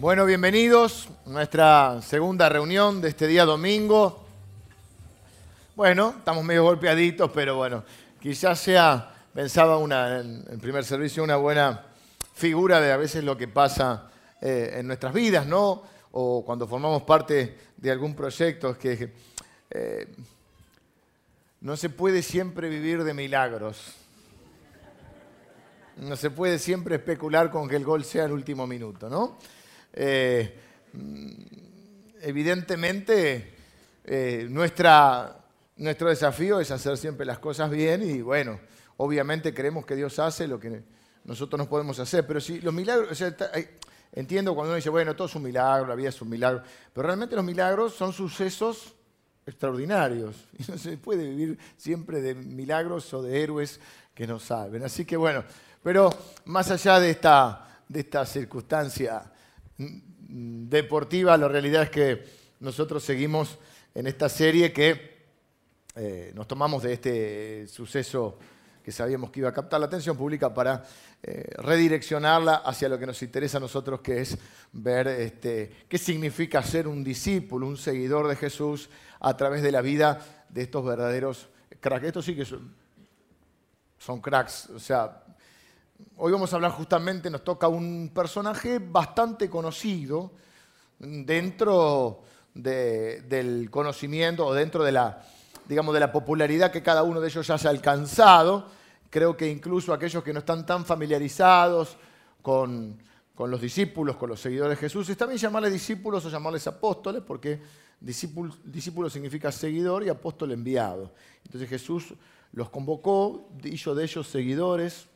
[0.00, 4.24] Bueno, bienvenidos a nuestra segunda reunión de este día domingo.
[5.74, 7.82] Bueno, estamos medio golpeaditos, pero bueno,
[8.20, 11.84] quizás sea, pensaba una, en el primer servicio, una buena
[12.32, 14.08] figura de a veces lo que pasa
[14.40, 15.82] eh, en nuestras vidas, ¿no?
[16.12, 19.12] O cuando formamos parte de algún proyecto, que
[19.68, 20.06] eh,
[21.62, 23.94] no se puede siempre vivir de milagros.
[25.96, 29.38] No se puede siempre especular con que el gol sea el último minuto, ¿no?
[29.92, 30.54] Eh,
[32.20, 33.54] evidentemente,
[34.04, 38.60] eh, nuestro desafío es hacer siempre las cosas bien y bueno,
[38.98, 40.82] obviamente creemos que Dios hace lo que
[41.24, 43.22] nosotros no podemos hacer, pero si los milagros,
[44.12, 47.06] entiendo cuando uno dice, bueno, todo es un milagro, la vida es un milagro, pero
[47.06, 48.94] realmente los milagros son sucesos
[49.46, 53.80] extraordinarios y no se puede vivir siempre de milagros o de héroes
[54.14, 54.84] que nos salven.
[54.84, 55.44] Así que bueno,
[55.82, 56.10] pero
[56.46, 59.37] más allá de esta, de esta circunstancia Mm,
[59.78, 62.24] deportiva, la realidad es que
[62.60, 63.58] nosotros seguimos
[63.94, 65.18] en esta serie que
[65.94, 68.38] eh, nos tomamos de este suceso
[68.88, 70.82] que sabíamos que iba a captar la atención pública para
[71.22, 74.38] eh, redireccionarla hacia lo que nos interesa a nosotros, que es
[74.72, 78.88] ver este, qué significa ser un discípulo, un seguidor de Jesús
[79.20, 81.48] a través de la vida de estos verdaderos
[81.80, 82.06] cracks.
[82.06, 82.74] Estos sí que son,
[83.98, 85.22] son cracks, o sea,
[86.16, 90.30] Hoy vamos a hablar justamente, nos toca un personaje bastante conocido
[90.96, 92.22] dentro
[92.54, 95.24] del conocimiento o dentro de la,
[95.66, 98.66] digamos, de la popularidad que cada uno de ellos ya se alcanzado.
[99.10, 101.96] Creo que incluso aquellos que no están tan familiarizados
[102.42, 103.02] con,
[103.36, 107.60] los discípulos, con los seguidores de Jesús, está bien llamarles discípulos o llamarles apóstoles, porque
[107.98, 111.12] discípulo, discípulo significa seguidor y apóstol enviado.
[111.44, 112.14] Entonces Jesús
[112.52, 115.08] los convocó, hizo de ellos seguidores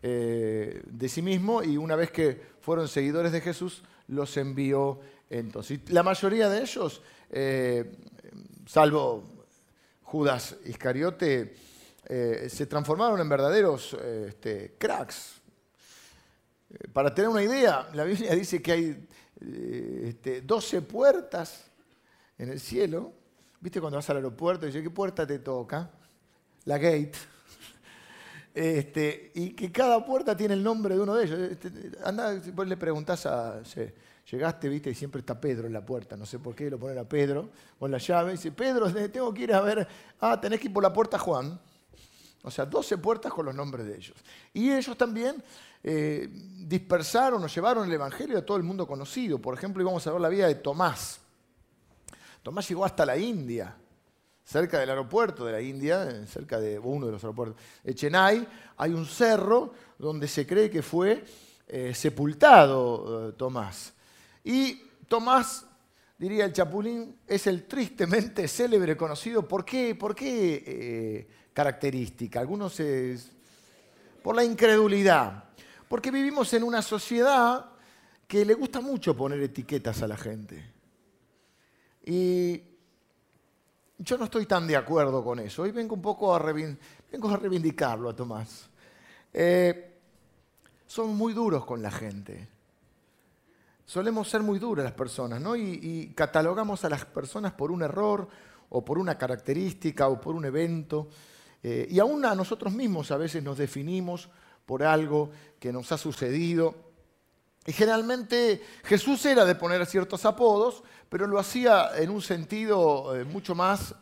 [0.00, 5.80] eh, de sí mismo y una vez que fueron seguidores de Jesús, los envió entonces.
[5.90, 7.96] la mayoría de ellos, eh,
[8.66, 9.24] salvo
[10.02, 11.56] Judas Iscariote,
[12.04, 15.40] eh, se transformaron en verdaderos este, cracks.
[16.92, 19.08] Para tener una idea, la Biblia dice que hay
[20.04, 21.64] este, 12 puertas
[22.38, 23.12] en el cielo.
[23.60, 25.90] ¿Viste cuando vas al aeropuerto y dices, ¿qué puerta te toca?
[26.64, 27.12] La gate.
[28.54, 31.38] Este, y que cada puerta tiene el nombre de uno de ellos.
[31.38, 31.70] Este,
[32.04, 33.62] anda, vos le preguntás a.
[34.30, 36.16] llegaste, viste, y siempre está Pedro en la puerta.
[36.16, 38.32] No sé por qué lo ponen a Pedro con la llave.
[38.32, 39.86] Y dice, Pedro, tengo que ir a ver.
[40.20, 41.58] Ah, tenés que ir por la puerta Juan.
[42.42, 44.16] O sea, 12 puertas con los nombres de ellos.
[44.54, 45.42] Y ellos también
[45.82, 49.38] eh, dispersaron o llevaron el Evangelio a todo el mundo conocido.
[49.38, 51.20] Por ejemplo, íbamos a ver la vida de Tomás.
[52.42, 53.76] Tomás llegó hasta la India
[54.48, 58.48] cerca del aeropuerto de la India, cerca de uno de los aeropuertos de Chennai,
[58.78, 61.22] hay un cerro donde se cree que fue
[61.66, 63.92] eh, sepultado eh, Tomás.
[64.42, 65.66] Y Tomás,
[66.16, 69.46] diría el Chapulín, es el tristemente célebre conocido.
[69.46, 69.94] ¿Por qué?
[69.94, 72.40] ¿Por qué eh, característica?
[72.40, 73.30] Algunos es
[74.22, 75.44] por la incredulidad.
[75.88, 77.66] Porque vivimos en una sociedad
[78.26, 80.72] que le gusta mucho poner etiquetas a la gente.
[82.02, 82.62] Y
[83.98, 85.62] yo no estoy tan de acuerdo con eso.
[85.62, 88.68] Hoy vengo un poco a, vengo a reivindicarlo a Tomás.
[89.32, 89.98] Eh,
[90.86, 92.48] son muy duros con la gente.
[93.84, 95.56] Solemos ser muy duras las personas, ¿no?
[95.56, 98.28] Y, catalogamos a las personas por un error
[98.70, 101.08] o por una característica o por un evento.
[101.62, 104.28] Eh, y aún a nosotros mismos a veces nos definimos
[104.64, 106.87] por algo que nos ha sucedido.
[107.66, 113.24] Y generalmente Jesús era de poner ciertos apodos, pero lo hacía en un sentido eh,
[113.24, 113.94] mucho más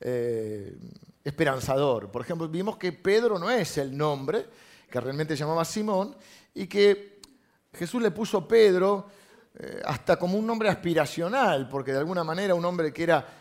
[0.00, 0.76] eh,
[1.24, 2.10] esperanzador.
[2.10, 4.46] Por ejemplo, vimos que Pedro no es el nombre,
[4.90, 6.16] que realmente llamaba Simón,
[6.54, 7.20] y que
[7.72, 9.08] Jesús le puso Pedro
[9.54, 13.34] eh, hasta como un nombre aspiracional, porque de alguna manera un hombre que era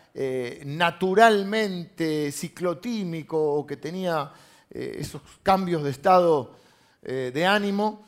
[0.65, 4.31] naturalmente ciclotímico o que tenía
[4.67, 6.55] esos cambios de estado
[7.03, 8.07] de ánimo,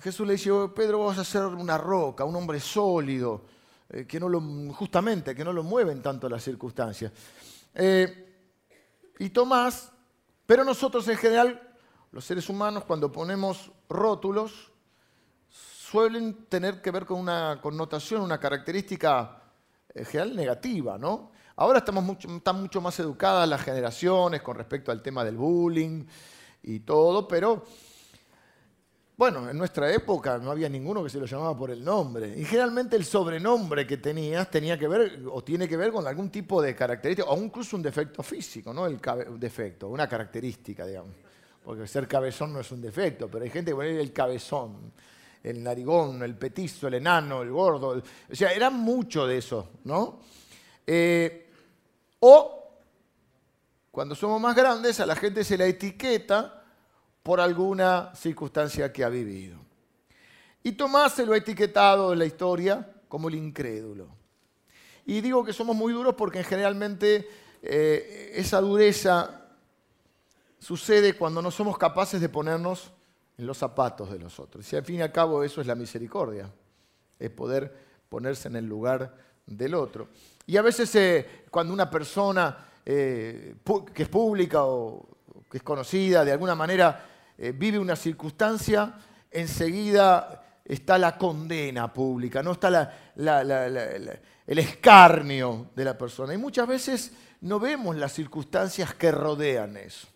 [0.00, 3.42] Jesús le dice, oh, Pedro, vas a ser una roca, un hombre sólido,
[3.88, 4.40] eh, que no lo,
[4.72, 7.12] justamente, que no lo mueven tanto las circunstancias.
[7.74, 8.26] Eh,
[9.18, 9.90] y Tomás,
[10.46, 11.76] pero nosotros en general,
[12.12, 14.70] los seres humanos, cuando ponemos rótulos,
[15.48, 19.42] suelen tener que ver con una connotación, una característica
[19.94, 21.32] en general negativa, ¿no?
[21.56, 26.04] Ahora estamos mucho, están mucho más educadas las generaciones con respecto al tema del bullying
[26.62, 27.64] y todo, pero
[29.18, 32.32] bueno, en nuestra época no había ninguno que se lo llamaba por el nombre.
[32.38, 36.30] Y generalmente el sobrenombre que tenías tenía que ver o tiene que ver con algún
[36.30, 38.86] tipo de característica, o incluso un defecto físico, ¿no?
[38.86, 39.00] El
[39.36, 41.16] defecto, una característica, digamos.
[41.64, 44.92] Porque ser cabezón no es un defecto, pero hay gente que pone el cabezón.
[45.42, 48.00] el narigón, el petizo, el enano, el gordo.
[48.30, 50.20] o sea, era mucho de eso, ¿no?
[50.86, 51.50] Eh,
[52.20, 52.72] o
[53.90, 56.57] cuando somos más grandes, a la gente se la etiqueta
[57.28, 59.58] por alguna circunstancia que ha vivido.
[60.62, 64.08] Y Tomás se lo ha etiquetado en la historia como el incrédulo.
[65.04, 67.28] Y digo que somos muy duros porque generalmente
[67.60, 69.42] eh, esa dureza
[70.58, 72.92] sucede cuando no somos capaces de ponernos
[73.36, 74.72] en los zapatos de los otros.
[74.72, 76.50] Y al fin y al cabo eso es la misericordia,
[77.18, 77.76] es poder
[78.08, 79.14] ponerse en el lugar
[79.44, 80.08] del otro.
[80.46, 83.56] Y a veces eh, cuando una persona eh,
[83.92, 85.06] que es pública o
[85.50, 88.94] que es conocida de alguna manera vive una circunstancia,
[89.30, 96.34] enseguida está la condena pública, no está el escarnio de la persona.
[96.34, 100.08] Y muchas veces no vemos las circunstancias que rodean eso.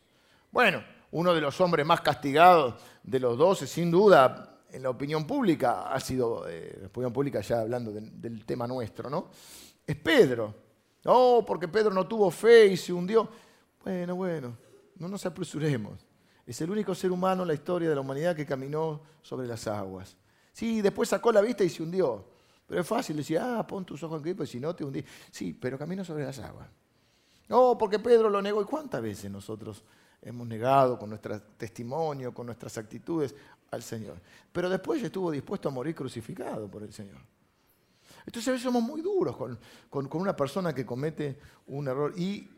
[0.51, 0.83] Bueno,
[1.13, 5.93] uno de los hombres más castigados de los doce, sin duda, en la opinión pública,
[5.93, 9.31] ha sido, eh, la opinión pública ya hablando del tema nuestro, ¿no?
[9.87, 10.55] Es Pedro.
[11.05, 13.29] No, porque Pedro no tuvo fe y se hundió.
[13.83, 14.57] Bueno, bueno,
[14.97, 16.12] no nos apresuremos.
[16.47, 19.67] Es el único ser humano en la historia de la humanidad que caminó sobre las
[19.67, 20.17] aguas.
[20.53, 22.25] Sí, después sacó la vista y se hundió.
[22.67, 25.05] Pero es fácil decir, ah, pon tus ojos en Cristo, si no te hundí.
[25.31, 26.69] Sí, pero camino sobre las aguas.
[27.49, 28.62] No, porque Pedro lo negó.
[28.62, 29.85] ¿Y cuántas veces nosotros
[30.21, 33.35] hemos negado con nuestro testimonio, con nuestras actitudes
[33.71, 34.19] al Señor?
[34.50, 37.21] Pero después estuvo dispuesto a morir crucificado por el Señor.
[38.25, 39.59] Entonces a veces somos muy duros con,
[39.91, 42.15] con una persona que comete un error.
[42.17, 42.49] Y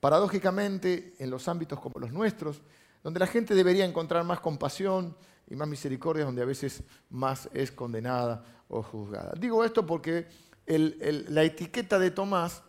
[0.00, 2.62] paradójicamente, en los ámbitos como los nuestros,
[3.06, 5.14] donde la gente debería encontrar más compasión,
[5.48, 9.32] y más misericordia donde a veces más es condenada o juzgada.
[9.38, 10.26] Digo esto porque
[10.66, 12.64] la etiqueta de Tomás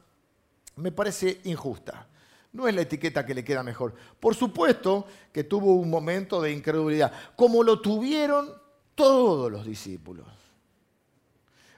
[0.75, 2.07] me parece injusta.
[2.53, 3.95] No es la etiqueta que le queda mejor.
[4.19, 8.53] Por supuesto que tuvo un momento de incredulidad, como lo tuvieron
[8.93, 10.27] todos los discípulos.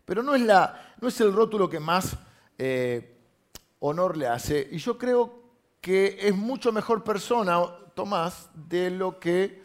[0.03, 2.17] Pero no es, la, no es el rótulo que más
[2.57, 3.19] eh,
[3.79, 4.67] honor le hace.
[4.69, 5.39] Y yo creo
[5.79, 7.57] que es mucho mejor persona
[7.99, 9.61] Tomás de lo que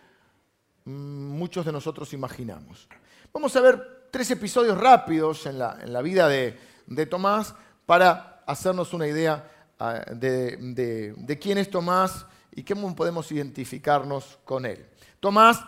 [0.87, 2.89] muchos de nosotros imaginamos.
[3.33, 7.55] Vamos a ver tres episodios rápidos en la, vida de, Tomás
[7.87, 9.49] para hacernos una idea
[9.79, 12.27] ah, de, quién es Tomás
[12.57, 14.85] y cómo podemos identificarnos con él.
[15.21, 15.61] Tomás,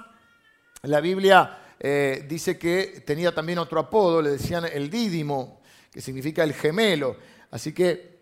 [0.83, 5.61] la Biblia eh, dice que tenía también otro apodo, le decían el dídimo,
[5.93, 7.17] que significa el gemelo.
[7.49, 8.19] Así que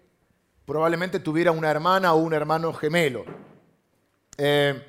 [0.66, 3.24] probablemente tuviera una hermana o un hermano gemelo.
[4.36, 4.82] Eh,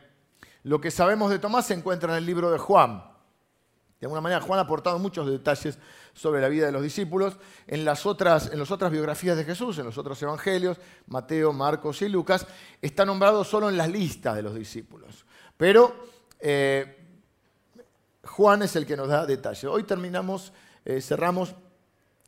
[0.63, 3.03] lo que sabemos de Tomás se encuentra en el libro de Juan.
[3.99, 5.79] De alguna manera, Juan ha aportado muchos detalles
[6.13, 7.37] sobre la vida de los discípulos.
[7.65, 10.77] En las otras, en las otras biografías de Jesús, en los otros evangelios,
[11.07, 12.45] Mateo, Marcos y Lucas,
[12.81, 15.25] está nombrado solo en las listas de los discípulos.
[15.57, 15.95] Pero
[16.39, 17.05] eh,
[18.23, 19.63] Juan es el que nos da detalles.
[19.65, 20.51] Hoy terminamos,
[20.83, 21.55] eh, cerramos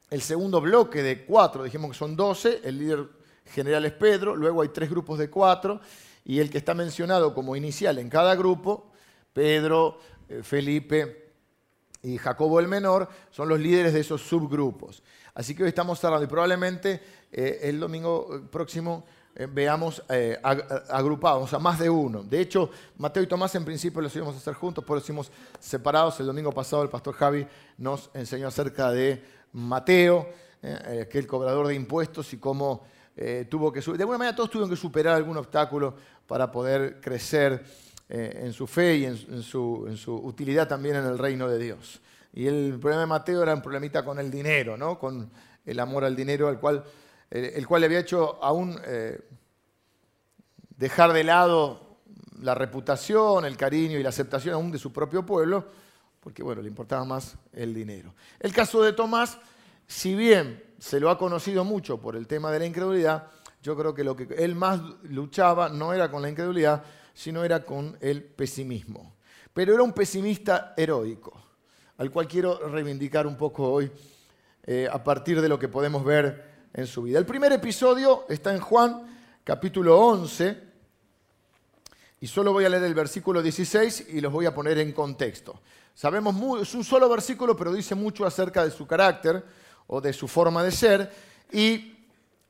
[0.10, 3.10] el segundo bloque de cuatro, dijimos que son doce, el líder
[3.46, 5.82] general es Pedro, luego hay tres grupos de cuatro,
[6.28, 8.92] y el que está mencionado como inicial en cada grupo,
[9.32, 9.98] Pedro,
[10.28, 11.32] eh, Felipe
[12.04, 15.02] y Jacobo el Menor, son los líderes de esos subgrupos.
[15.34, 17.02] Así que hoy estamos cerrando y probablemente
[17.32, 19.06] eh, el domingo eh, próximo
[19.52, 20.02] veamos
[20.90, 22.24] agrupados, sea, más de uno.
[22.24, 25.32] De hecho, Mateo y Tomás en principio los íbamos a hacer juntos, por eso hicimos
[25.60, 26.20] separados.
[26.20, 27.48] El domingo pasado el pastor Javi
[27.78, 29.24] nos enseñó acerca de
[29.54, 30.28] Mateo,
[31.04, 32.84] aquel cobrador de impuestos y cómo
[33.50, 33.82] tuvo que...
[33.82, 35.96] De alguna manera todos tuvieron que superar algún obstáculo
[36.28, 37.64] para poder crecer
[38.10, 42.00] eh, en su fe y en, su, utilidad también en el reino de Dios.
[42.32, 44.98] Y el problema de Mateo era un problemita con el dinero, ¿no?
[44.98, 45.30] con
[45.66, 46.86] el amor al dinero, al cual,
[47.30, 49.20] eh, el cual le había hecho aún eh,
[50.78, 51.98] dejar de lado
[52.42, 55.66] la reputación, el cariño y la aceptación aún de su propio pueblo,
[56.22, 58.14] porque bueno, le importaba más el dinero.
[58.40, 59.38] El caso de Tomás,
[59.86, 63.28] si bien se lo ha conocido mucho por el tema de la incredulidad,
[63.62, 67.64] yo creo que lo que él más luchaba no era con la incredulidad, sino era
[67.64, 69.16] con el pesimismo.
[69.54, 71.34] Pero era un pesimista heroico,
[71.98, 73.92] al cual quiero reivindicar un poco hoy
[74.64, 77.18] eh, a partir de lo que podemos ver en su vida.
[77.18, 80.68] El primer episodio está en Juan capítulo 11,
[82.20, 85.62] y solo voy a leer el versículo 16 y los voy a poner en contexto.
[85.94, 89.44] Sabemos, es un solo versículo, pero dice mucho acerca de su carácter
[89.88, 91.12] o de su forma de ser,
[91.52, 91.96] y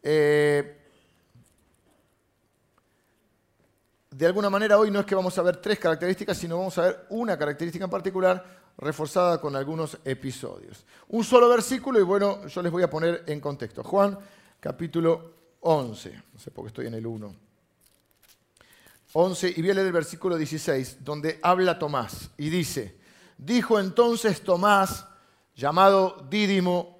[0.03, 0.77] eh,
[4.09, 6.81] de alguna manera hoy no es que vamos a ver tres características, sino vamos a
[6.83, 8.43] ver una característica en particular
[8.77, 10.85] reforzada con algunos episodios.
[11.09, 13.83] Un solo versículo y bueno, yo les voy a poner en contexto.
[13.83, 14.17] Juan
[14.59, 17.35] capítulo 11, no sé por qué estoy en el 1.
[19.13, 22.97] 11 y voy a leer el versículo 16, donde habla Tomás y dice,
[23.37, 25.05] Dijo entonces Tomás,
[25.55, 26.96] llamado Dídimo,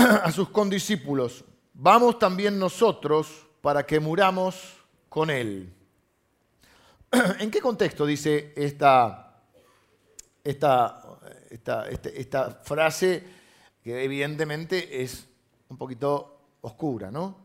[0.24, 4.56] a sus condiscípulos, vamos también nosotros para que muramos
[5.08, 5.72] con él.
[7.38, 9.42] ¿En qué contexto dice esta,
[10.42, 11.18] esta,
[11.90, 13.24] este, esta, frase
[13.82, 15.26] que evidentemente es
[15.68, 17.36] un poquito oscura, ¿no?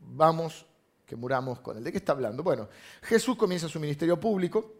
[0.00, 0.66] Vamos
[1.06, 1.84] que muramos con él.
[1.84, 2.42] ¿De qué está hablando?
[2.42, 2.68] Bueno,
[3.02, 4.74] Jesús comienza su ministerio público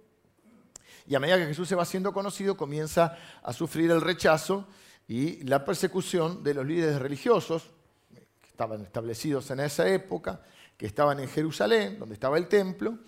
[1.07, 4.67] y a medida que Jesús se va siendo conocido comienza a sufrir el rechazo
[5.09, 7.71] y la persecución de los líderes religiosos
[8.15, 10.41] que estaban establecidos en esa época,
[10.77, 12.99] que estaban en Jerusalén, donde estaba el templo,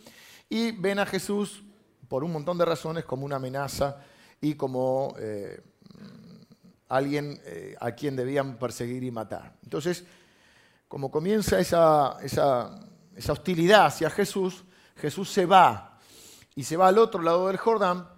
[0.49, 1.63] y ven a Jesús
[2.09, 3.99] por un montón de razones como una amenaza
[4.41, 5.63] y como eh,
[6.89, 9.57] alguien eh, a quien debían perseguir y matar.
[9.63, 10.05] Entonces,
[10.89, 12.79] como comienza esa, esa,
[13.17, 14.65] esa hostilidad hacia Jesús,
[14.97, 15.99] Jesús se va
[16.55, 18.09] y se va al otro lado del Jordán,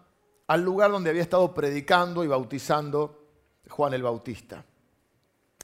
[0.46, 3.25] al lugar donde había estado predicando y bautizando
[3.68, 4.64] Juan el Bautista,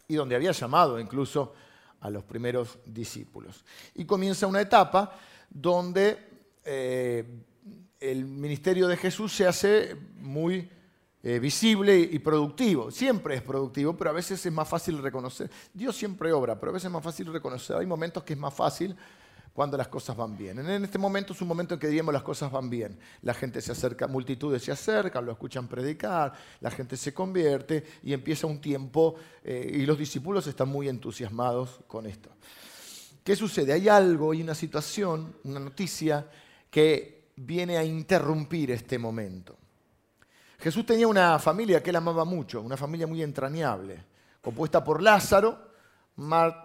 [0.09, 1.55] y donde había llamado incluso
[2.01, 3.65] a los primeros discípulos.
[3.95, 5.17] Y comienza una etapa
[5.49, 6.19] donde
[6.65, 7.25] eh,
[8.01, 10.69] el ministerio de Jesús se hace muy
[11.23, 12.91] eh, visible y productivo.
[12.91, 15.49] Siempre es productivo, pero a veces es más fácil reconocer.
[15.73, 17.77] Dios siempre obra, pero a veces es más fácil reconocer.
[17.77, 18.97] Hay momentos que es más fácil
[19.53, 20.59] cuando las cosas van bien.
[20.59, 22.99] En este momento es un momento en que diríamos las cosas van bien.
[23.23, 28.13] La gente se acerca, multitudes se acercan, lo escuchan predicar, la gente se convierte y
[28.13, 32.31] empieza un tiempo eh, y los discípulos están muy entusiasmados con esto.
[33.23, 33.73] ¿Qué sucede?
[33.73, 36.27] Hay algo, hay una situación, una noticia
[36.71, 39.57] que viene a interrumpir este momento.
[40.59, 44.05] Jesús tenía una familia que él amaba mucho, una familia muy entrañable,
[44.41, 45.72] compuesta por Lázaro,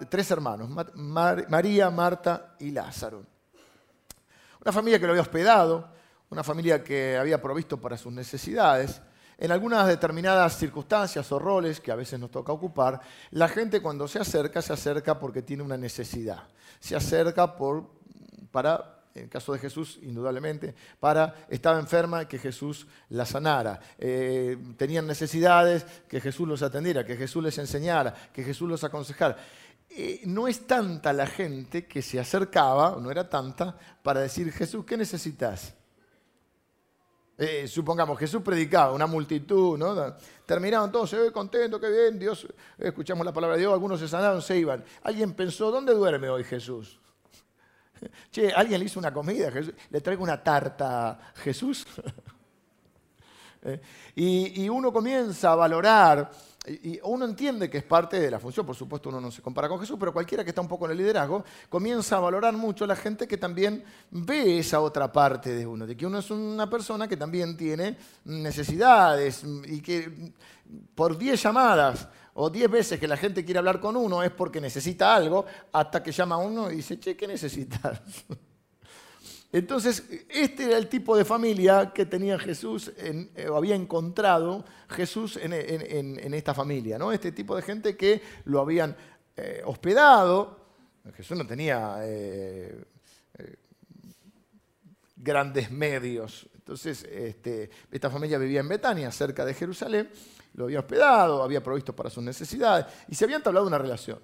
[0.10, 3.24] tres hermanos, María, Marta y Lázaro.
[4.62, 5.90] Una familia que lo había hospedado,
[6.30, 9.02] una familia que había provisto para sus necesidades.
[9.38, 13.00] En algunas determinadas circunstancias o roles que a veces nos toca ocupar,
[13.32, 16.44] la gente cuando se acerca, se acerca porque tiene una necesidad.
[16.80, 17.92] Se acerca por,
[18.52, 23.80] para en el caso de Jesús, indudablemente, para, estaba enferma, que Jesús la sanara.
[23.98, 29.38] Eh, tenían necesidades, que Jesús los atendiera, que Jesús les enseñara, que Jesús los aconsejara.
[29.90, 34.86] Eh, no es tanta la gente que se acercaba, no era tanta, para decir, Jesús,
[34.86, 35.74] ¿qué necesitas?
[37.38, 40.16] Eh, supongamos, Jesús predicaba, una multitud, ¿no?
[40.46, 42.48] Terminaban todos, se contento, qué bien, Dios,
[42.78, 44.84] escuchamos la palabra de Dios, algunos se sanaron, se iban.
[45.04, 47.00] Alguien pensó, ¿dónde duerme hoy Jesús?
[48.32, 49.52] Che, alguien le hizo una comida,
[49.90, 51.86] le traigo una tarta a Jesús.
[53.64, 53.82] ¿Eh?
[54.16, 56.32] y, uno comienza a valorar,
[56.68, 59.68] y uno entiende que es parte de la función, por supuesto uno no se compara
[59.68, 62.86] con Jesús, pero cualquiera que está un poco en el liderazgo, comienza a valorar mucho
[62.86, 66.70] la gente que también ve esa otra parte de uno, de que uno es una
[66.70, 70.34] persona que también tiene necesidades y que
[70.94, 72.08] por 10 llamadas
[72.40, 76.04] o diez veces que la gente quiere hablar con uno es porque necesita algo, hasta
[76.04, 78.00] que llama a uno y dice, che, ¿qué necesitas?
[79.52, 85.40] Entonces, este era el tipo de familia que tenía Jesús, eh, o había encontrado Jesús
[85.42, 87.12] en, esta familia, ¿no?
[87.12, 88.96] Este tipo de gente que lo habían
[89.36, 90.60] eh, hospedado.
[91.16, 92.84] Jesús no tenía eh,
[95.16, 96.48] grandes medios.
[96.68, 100.10] Entonces, este, esta familia vivía en Betania, cerca de Jerusalén,
[100.56, 104.20] lo había hospedado, había provisto para sus necesidades y se había entablado una relación.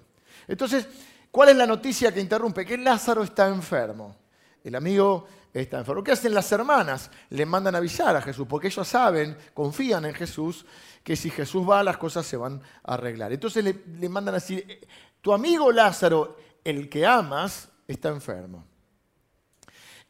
[0.46, 0.86] Entonces,
[1.30, 2.66] ¿cuál es la noticia que interrumpe?
[2.66, 4.14] Que Lázaro está enfermo.
[4.62, 6.04] El amigo está enfermo.
[6.04, 7.10] ¿Qué hacen las hermanas?
[7.30, 10.66] Le mandan avisar a Jesús, porque ellos saben, confían en Jesús,
[11.02, 13.32] que si Jesús va, las cosas se van a arreglar.
[13.32, 14.86] Entonces le, mandan a decir,
[15.22, 18.66] tu amigo Lázaro, el que amas, está enfermo.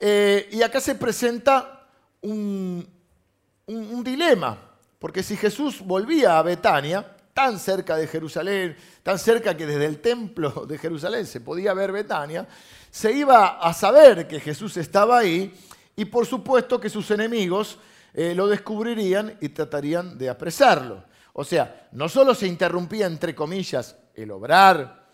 [0.00, 1.82] Eh, y acá se presenta
[2.30, 4.58] un dilema.
[4.98, 9.98] Porque si Jesús volvía a Betania, tan cerca de Jerusalén, tan cerca que desde el
[10.00, 12.46] templo de Jerusalén se podía ver Betania,
[12.90, 15.52] se iba a saber que Jesús estaba ahí
[15.96, 17.78] y por supuesto que sus enemigos
[18.14, 21.04] eh, lo descubrirían y tratarían de apresarlo.
[21.32, 25.04] O sea, no solo se interrumpía, entre comillas, el obrar,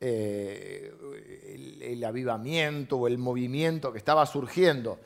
[0.00, 0.90] eh,
[1.82, 4.98] el, avivamiento o el movimiento que estaba surgiendo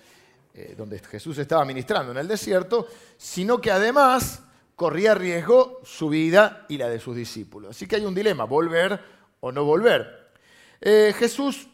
[0.58, 4.42] eh, donde Jesús estaba ministrando en el desierto, sino que además
[4.74, 7.72] corría riesgo su vida y la de sus discípulos.
[7.72, 8.98] Así que hay un dilema, volver
[9.40, 10.30] o no volver.
[10.80, 11.68] Eh, Jesús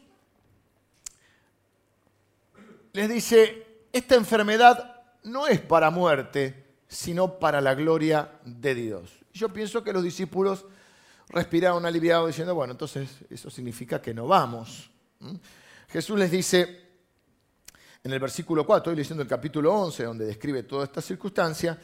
[2.93, 9.13] les dice, esta enfermedad no es para muerte, sino para la gloria de Dios.
[9.33, 10.65] Yo pienso que los discípulos
[11.29, 14.91] respiraron aliviados diciendo, bueno, entonces eso significa que no vamos.
[15.89, 16.82] Jesús les dice,
[18.05, 21.79] en el versículo 4, estoy leyendo el capítulo 11, donde describe toda esta circunstancia,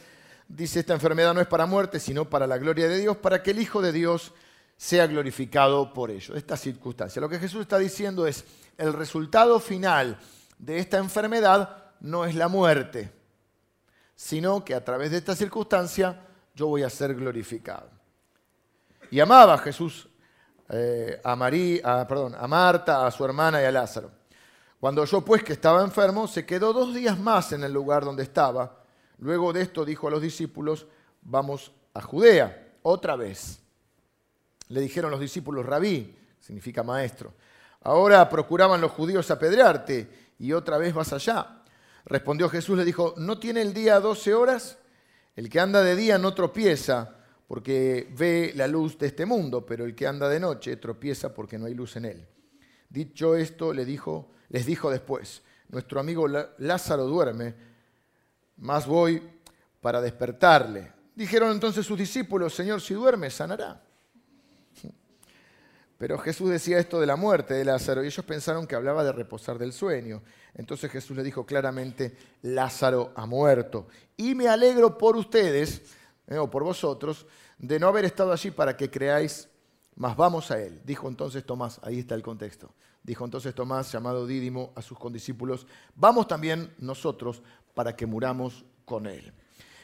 [0.48, 3.52] dice, esta enfermedad no es para muerte, sino para la gloria de Dios, para que
[3.52, 4.32] el Hijo de Dios
[4.76, 6.34] sea glorificado por ello.
[6.34, 7.20] Esta circunstancia.
[7.20, 8.44] Lo que Jesús está diciendo es,
[8.76, 10.18] el resultado final
[10.58, 13.12] de esta enfermedad no es la muerte,
[14.16, 16.20] sino que a través de esta circunstancia
[16.54, 17.90] yo voy a ser glorificado.
[19.10, 20.08] Y amaba a Jesús
[20.68, 24.17] eh, a, María, perdón, a Marta, a su hermana y a Lázaro.
[24.80, 28.22] Cuando oyó pues que estaba enfermo, se quedó dos días más en el lugar donde
[28.22, 28.84] estaba.
[29.18, 30.86] Luego de esto dijo a los discípulos,
[31.22, 33.60] vamos a Judea, otra vez.
[34.68, 37.34] Le dijeron los discípulos, rabí, significa maestro.
[37.82, 41.62] Ahora procuraban los judíos apedrearte y otra vez vas allá.
[42.04, 44.78] Respondió Jesús, le dijo, ¿no tiene el día doce horas?
[45.34, 47.16] El que anda de día no tropieza
[47.48, 51.58] porque ve la luz de este mundo, pero el que anda de noche tropieza porque
[51.58, 52.28] no hay luz en él.
[52.88, 57.54] Dicho esto, les dijo después, nuestro amigo Lázaro duerme,
[58.56, 59.22] más voy
[59.80, 60.92] para despertarle.
[61.14, 63.82] Dijeron entonces sus discípulos, Señor, si duerme, sanará.
[65.98, 69.10] Pero Jesús decía esto de la muerte de Lázaro y ellos pensaron que hablaba de
[69.10, 70.22] reposar del sueño.
[70.54, 73.88] Entonces Jesús le dijo claramente, Lázaro ha muerto.
[74.16, 75.82] Y me alegro por ustedes,
[76.28, 77.26] eh, o por vosotros,
[77.58, 79.48] de no haber estado allí para que creáis,
[79.98, 80.80] mas vamos a él.
[80.84, 82.72] Dijo entonces Tomás, ahí está el contexto.
[83.02, 87.42] Dijo entonces Tomás, llamado Dídimo, a sus condiscípulos, vamos también nosotros
[87.74, 89.32] para que muramos con él.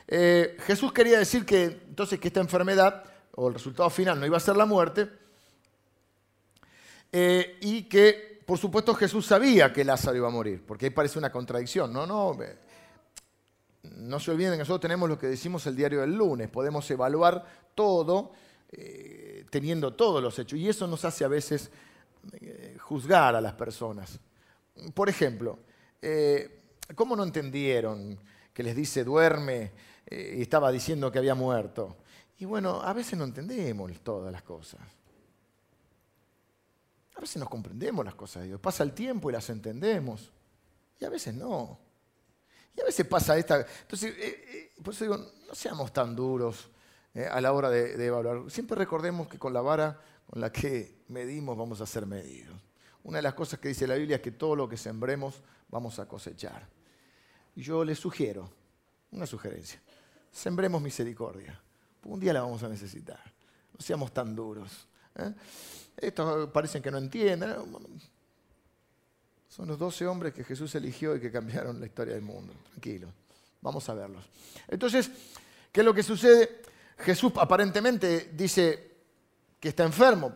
[0.06, 3.02] Eh, Jesús quería decir que entonces que esta enfermedad,
[3.35, 5.11] o el resultado final, no iba a ser la muerte,
[7.11, 11.18] eh, y que, por supuesto, Jesús sabía que Lázaro iba a morir, porque ahí parece
[11.18, 11.92] una contradicción.
[11.92, 12.37] No, no,
[13.83, 17.44] no se olviden nosotros tenemos lo que decimos el diario del lunes, podemos evaluar
[17.75, 18.33] todo
[18.76, 21.71] eh, teniendo todos los hechos, y eso nos hace a veces
[22.41, 24.19] eh, juzgar a las personas.
[24.93, 25.59] Por ejemplo,
[26.95, 28.19] ¿cómo no entendieron
[28.53, 29.71] que les dice duerme
[30.11, 31.97] y estaba diciendo que había muerto?
[32.39, 34.81] Y bueno, a veces no entendemos todas las cosas.
[37.14, 38.61] A veces nos comprendemos las cosas de Dios.
[38.61, 40.33] Pasa el tiempo y las entendemos.
[40.99, 41.79] Y a veces no.
[42.77, 43.64] Y a veces pasa esta...
[43.83, 46.68] Entonces, eh, eh, por eso digo, no seamos tan duros
[47.14, 48.50] eh, a la hora de, evaluar.
[48.50, 52.57] Siempre recordemos que con la vara con la que medimos vamos a ser medidos.
[53.05, 55.98] Una de las cosas que dice la Biblia es que todo lo que sembremos vamos
[55.98, 56.66] a cosechar.
[57.55, 58.50] Y yo les sugiero,
[59.12, 59.81] una sugerencia,
[60.33, 61.61] sembremos misericordia.
[62.05, 63.20] Un día la vamos a necesitar.
[63.72, 64.88] No seamos tan duros.
[65.96, 67.57] Estos parecen que no entienden.
[69.48, 72.53] Son los doce hombres que Jesús eligió y que cambiaron la historia del mundo.
[72.70, 73.09] Tranquilo,
[73.61, 74.24] vamos a verlos.
[74.66, 75.11] Entonces,
[75.70, 76.61] ¿qué es lo que sucede?
[76.98, 78.92] Jesús aparentemente dice
[79.59, 80.33] que está enfermo,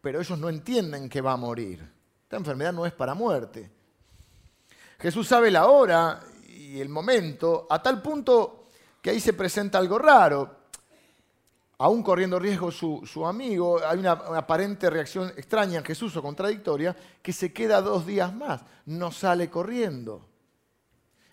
[0.00, 1.86] pero ellos no entienden que va a morir.
[2.22, 3.70] Esta enfermedad no es para muerte.
[4.98, 8.64] Jesús sabe la hora y el momento, a tal punto
[9.00, 10.60] que ahí se presenta algo raro
[11.80, 17.32] aún corriendo riesgo su, amigo, hay una, aparente reacción extraña en Jesús o contradictoria, que
[17.32, 20.28] se queda dos días más, no sale corriendo.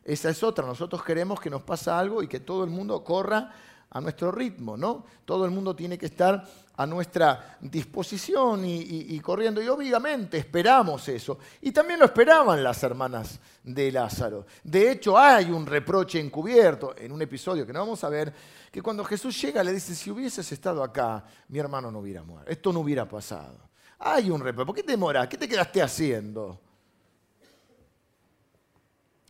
[0.05, 3.51] Esa es otra, nosotros queremos que nos pasa algo y que todo el mundo corra
[3.89, 5.05] a nuestro ritmo, ¿no?
[5.23, 6.45] Todo el mundo tiene que estar
[6.75, 9.61] a nuestra disposición y, corriendo.
[9.61, 11.39] Y obviamente esperamos eso.
[11.61, 14.45] Y también lo esperaban las hermanas de Lázaro.
[14.63, 18.33] De hecho, hay un reproche encubierto en un episodio que no vamos a ver,
[18.71, 22.51] que cuando Jesús llega le dice, si hubieses estado acá, mi hermano no hubiera muerto.
[22.51, 23.57] Esto no hubiera pasado.
[23.99, 24.65] Hay un reproche.
[24.67, 25.27] ¿Por qué te demoras?
[25.27, 26.59] ¿Qué te quedaste haciendo?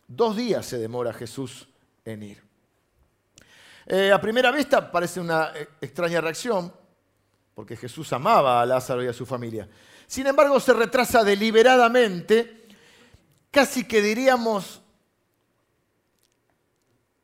[0.06, 1.68] Dos días se demora Jesús
[2.04, 2.47] en ir.
[3.90, 6.70] Eh, a primera vista parece una eh, extraña reacción,
[7.54, 9.66] porque Jesús amaba a Lázaro y a su familia.
[10.06, 12.68] Sin embargo, se retrasa deliberadamente,
[13.50, 14.82] casi que diríamos,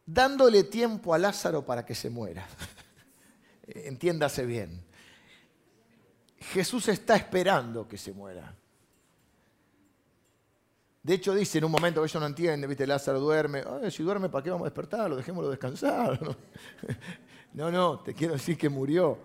[0.06, 2.48] dándole tiempo a Lázaro para que se muera.
[3.66, 4.86] Entiéndase bien.
[6.38, 8.54] Jesús está esperando que se muera.
[11.04, 12.86] De hecho, dice en un momento que ellos no entienden, ¿viste?
[12.86, 13.62] Lázaro duerme.
[13.90, 15.16] si duerme, ¿para qué vamos a despertarlo?
[15.16, 16.18] Dejémoslo descansar.
[17.52, 19.18] no, no, te quiero decir que murió.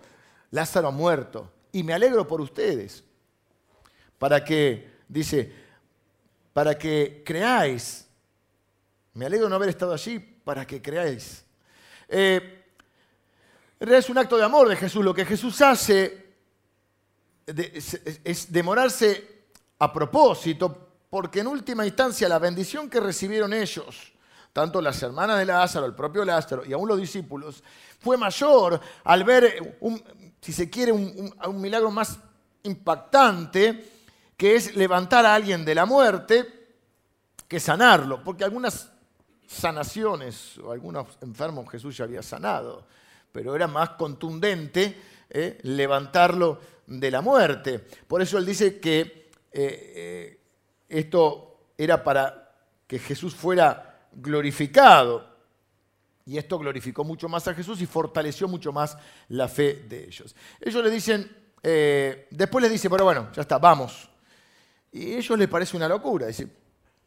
[0.52, 1.50] Lázaro ha muerto.
[1.72, 3.02] Y me alegro por ustedes.
[4.18, 5.54] Para que, dice,
[6.52, 8.06] para que creáis.
[9.14, 11.46] Me alegro de no haber estado allí para que creáis.
[12.10, 12.66] Eh,
[13.80, 15.06] es un acto de amor de Jesús.
[15.06, 16.26] Lo que Jesús hace
[17.46, 19.46] es, demorarse
[19.80, 24.14] a propósito, porque en última instancia la bendición que recibieron ellos,
[24.54, 27.64] tanto las hermanas de Lázaro, el propio Lázaro y aún los discípulos,
[28.00, 29.78] fue mayor al ver
[30.42, 32.20] si se quiere, un, milagro más
[32.64, 33.92] impactante,
[34.38, 36.78] que es levantar a alguien de la muerte,
[37.48, 38.24] que sanarlo.
[38.24, 38.90] Porque algunas
[39.48, 42.86] sanaciones, o algunos enfermos Jesús ya había sanado,
[43.32, 45.58] pero era más contundente ¿eh?
[45.64, 47.80] levantarlo de la muerte.
[48.08, 50.39] Por eso él dice que eh, eh,
[50.90, 52.52] esto era para
[52.86, 55.30] que Jesús fuera glorificado.
[56.26, 58.98] Y esto glorificó mucho más a Jesús y fortaleció mucho más
[59.30, 60.36] la fe de ellos.
[60.60, 61.32] Ellos le dicen,
[62.30, 64.10] después les dice, bueno, bueno, ya está, vamos.
[64.92, 66.28] Y a ellos les parece una locura.
[66.28, 66.48] Dice,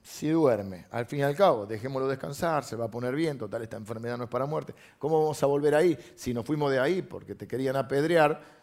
[0.02, 3.62] si duerme, al fin y al cabo, dejémoslo descansar, se va a poner bien, total,
[3.62, 4.74] esta enfermedad no es para muerte.
[4.98, 8.61] ¿Cómo vamos a volver ahí si nos fuimos de ahí porque te querían apedrear?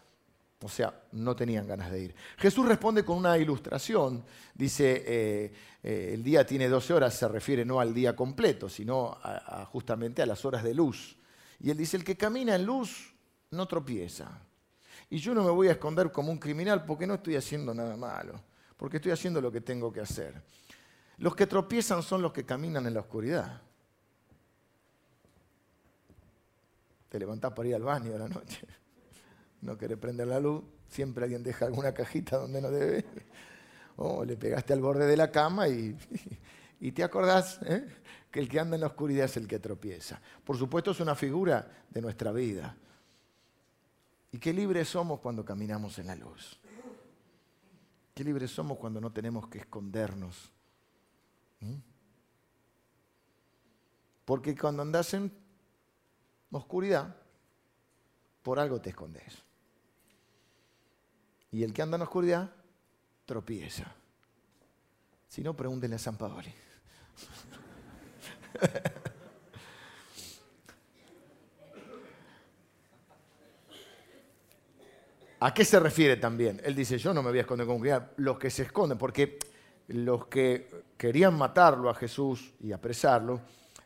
[0.62, 2.14] O sea, no tenían ganas de ir.
[2.36, 4.22] Jesús responde con una ilustración.
[4.54, 9.18] Dice, eh, eh, el día tiene 12 horas, se refiere no al día completo, sino
[9.72, 11.16] justamente a las horas de luz.
[11.60, 13.14] Y él dice, el que camina en luz
[13.50, 14.42] no tropieza.
[15.08, 17.96] Y yo no me voy a esconder como un criminal porque no estoy haciendo nada
[17.96, 18.40] malo,
[18.76, 20.42] porque estoy haciendo lo que tengo que hacer.
[21.18, 23.60] Los que tropiezan son los que caminan en la oscuridad.
[27.08, 28.66] Te levantás para ir al baño de la noche.
[29.62, 30.64] No querés prender la luz.
[30.88, 33.04] Siempre alguien deja alguna cajita donde no debe.
[33.96, 35.96] O le pegaste al borde de la cama y,
[36.80, 37.86] y te acordás ¿eh?
[38.30, 40.20] que el que anda en la oscuridad es el que tropieza.
[40.42, 42.76] Por supuesto es una figura de nuestra vida.
[44.32, 46.58] Y qué libres somos cuando caminamos en la luz.
[48.14, 50.52] Qué libres somos cuando no tenemos que escondernos
[51.60, 51.74] ¿Mm?
[54.24, 55.32] Porque cuando andas en
[56.50, 57.16] oscuridad,
[58.42, 59.42] por algo te escondes.
[61.52, 62.50] Y el que anda en oscuridad,
[63.24, 63.92] tropieza.
[65.28, 66.54] Si no, pregúntenle a San Paoli.
[75.42, 76.60] ¿A qué se refiere también?
[76.62, 78.10] Él dice, yo no me voy a esconder con cuidado.
[78.18, 79.38] Los que se esconden, porque
[79.88, 83.40] los que querían matarlo a Jesús y apresarlo,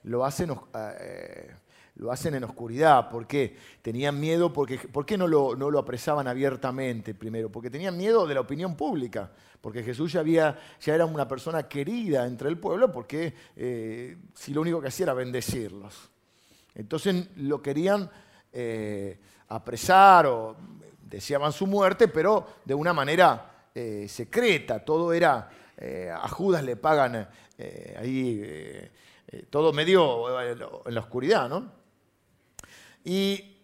[0.04, 1.54] lo hacen, eh,
[1.96, 3.08] lo hacen en oscuridad.
[3.08, 3.56] ¿Por qué?
[3.82, 7.50] Tenían miedo, porque, ¿por qué no lo, apresaban abiertamente primero?
[7.50, 9.30] Porque tenían miedo de la opinión pública,
[9.60, 14.80] porque Jesús ya, era una persona querida entre el pueblo, porque eh, si lo único
[14.80, 16.10] que hacía era bendecirlos.
[16.74, 18.10] Entonces lo querían
[18.52, 20.56] eh, apresar o
[21.02, 23.50] deseaban su muerte, pero de una manera
[24.06, 27.28] secreta, todo era eh, a Judas le pagan
[27.58, 28.90] eh, ahí eh,
[29.50, 30.40] todo medio
[30.86, 31.83] en la oscuridad, ¿no?
[33.04, 33.58] Y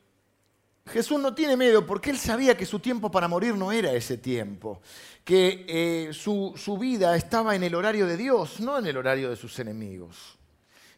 [0.86, 4.18] Jesús no tiene miedo porque él sabía que su tiempo para morir no era ese
[4.18, 4.80] tiempo,
[5.24, 9.36] que su, su, vida estaba en el horario de Dios, no en el horario de
[9.36, 10.38] sus enemigos.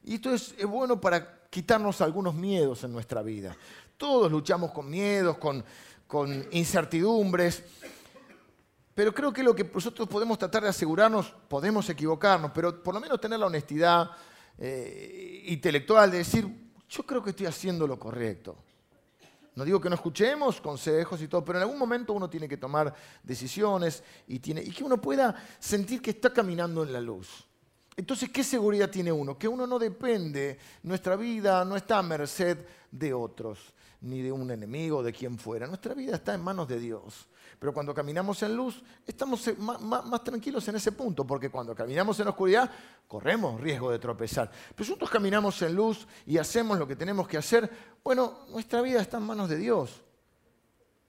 [0.04, 3.56] Y esto es, es bueno para quitarnos algunos miedos en nuestra vida.
[3.96, 5.64] Todos luchamos con miedos, con,
[6.06, 7.62] con incertidumbres.
[8.94, 13.00] Pero creo que lo que nosotros podemos tratar de asegurarnos, podemos equivocarnos, pero por lo
[13.00, 14.10] menos tener la honestidad
[14.58, 18.56] eh, intelectual de decir, yo creo que estoy haciendo lo correcto.
[19.54, 22.58] No digo que no escuchemos consejos y todo, pero en algún momento uno tiene que
[22.58, 27.46] tomar decisiones y, tiene, que uno pueda sentir que está caminando en la luz.
[27.96, 29.38] Entonces, ¿qué seguridad tiene uno?
[29.38, 32.58] Que uno no depende, nuestra vida no está a merced
[32.90, 33.58] de otros,
[34.02, 35.66] ni de un enemigo, de quien fuera.
[35.66, 37.28] Nuestra vida está en manos de Dios.
[37.58, 42.28] Pero cuando caminamos en luz, estamos más, tranquilos en ese punto, porque cuando caminamos en
[42.28, 42.70] oscuridad,
[43.06, 44.50] corremos riesgo de tropezar.
[44.50, 47.70] Pero nosotros caminamos en luz y hacemos lo que tenemos que hacer,
[48.02, 50.02] bueno, nuestra vida está en manos de Dios.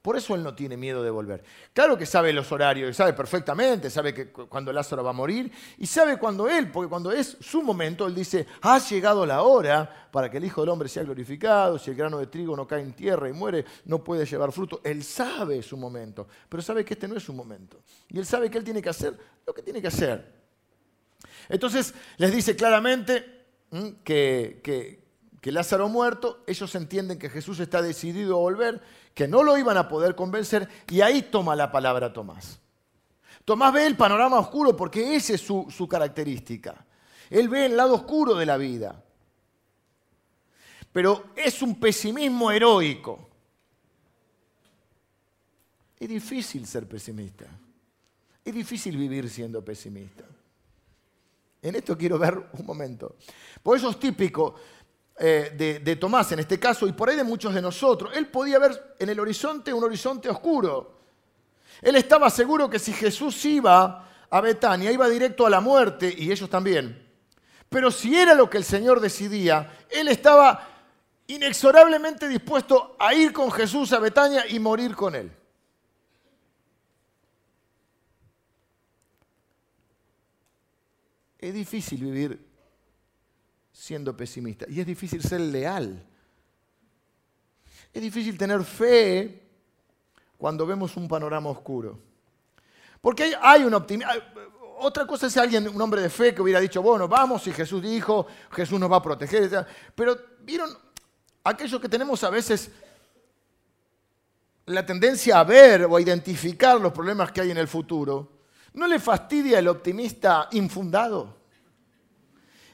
[0.03, 1.45] Por eso él no tiene miedo de volver.
[1.71, 5.87] Claro que sabe los horarios, sabe perfectamente, sabe que cuando Lázaro va a morir y
[5.87, 10.29] sabe cuando él, porque cuando es su momento, él dice, ha llegado la hora para
[10.29, 12.91] que el Hijo del Hombre sea glorificado, si el grano de trigo no cae en
[12.91, 14.81] tierra y muere, no puede llevar fruto.
[14.83, 17.79] Él sabe su momento, pero sabe que este no es su momento.
[18.09, 20.33] Y él sabe que él tiene que hacer lo que tiene que hacer.
[21.47, 23.45] Entonces les dice claramente
[24.03, 25.01] que, que,
[25.39, 28.81] que Lázaro muerto, ellos entienden que Jesús está decidido a volver
[29.13, 32.59] que no lo iban a poder convencer y ahí toma la palabra Tomás.
[33.45, 36.85] Tomás ve el panorama oscuro porque esa es su, característica.
[37.29, 39.03] Él ve el lado oscuro de la vida.
[40.91, 43.29] Pero es un pesimismo heroico.
[45.99, 47.45] Es difícil ser pesimista.
[48.45, 50.23] Es difícil vivir siendo pesimista.
[51.61, 53.15] En esto quiero ver un momento.
[53.61, 54.55] Por eso es típico
[55.17, 58.57] eh, de, Tomás en este caso, y por ahí de muchos de nosotros, él podía
[58.59, 60.99] ver en el horizonte un horizonte oscuro.
[61.81, 66.31] Él estaba seguro que si Jesús iba a Betania, iba directo a la muerte, y
[66.31, 67.07] ellos también.
[67.69, 70.67] Pero si era lo que el Señor decidía, él estaba
[71.27, 75.31] inexorablemente dispuesto a ir con Jesús a Betania y morir con él.
[81.37, 82.52] Es difícil vivir
[83.83, 84.65] siendo pesimista.
[84.69, 86.01] Y es difícil ser leal.
[87.91, 89.43] Es difícil tener fe
[90.37, 91.99] cuando vemos un panorama oscuro.
[93.01, 94.09] Porque hay, un optimismo.
[94.79, 97.81] Otra cosa es alguien, un hombre de fe, que hubiera dicho, bueno, vamos, y Jesús
[97.83, 99.67] dijo, Jesús nos va a proteger.
[99.93, 100.69] Pero, ¿vieron?
[101.43, 102.71] Aquellos que tenemos a veces
[104.65, 108.31] la tendencia a ver o a identificar los problemas que hay en el futuro,
[108.75, 111.42] ¿no le fastidia el optimista infundado?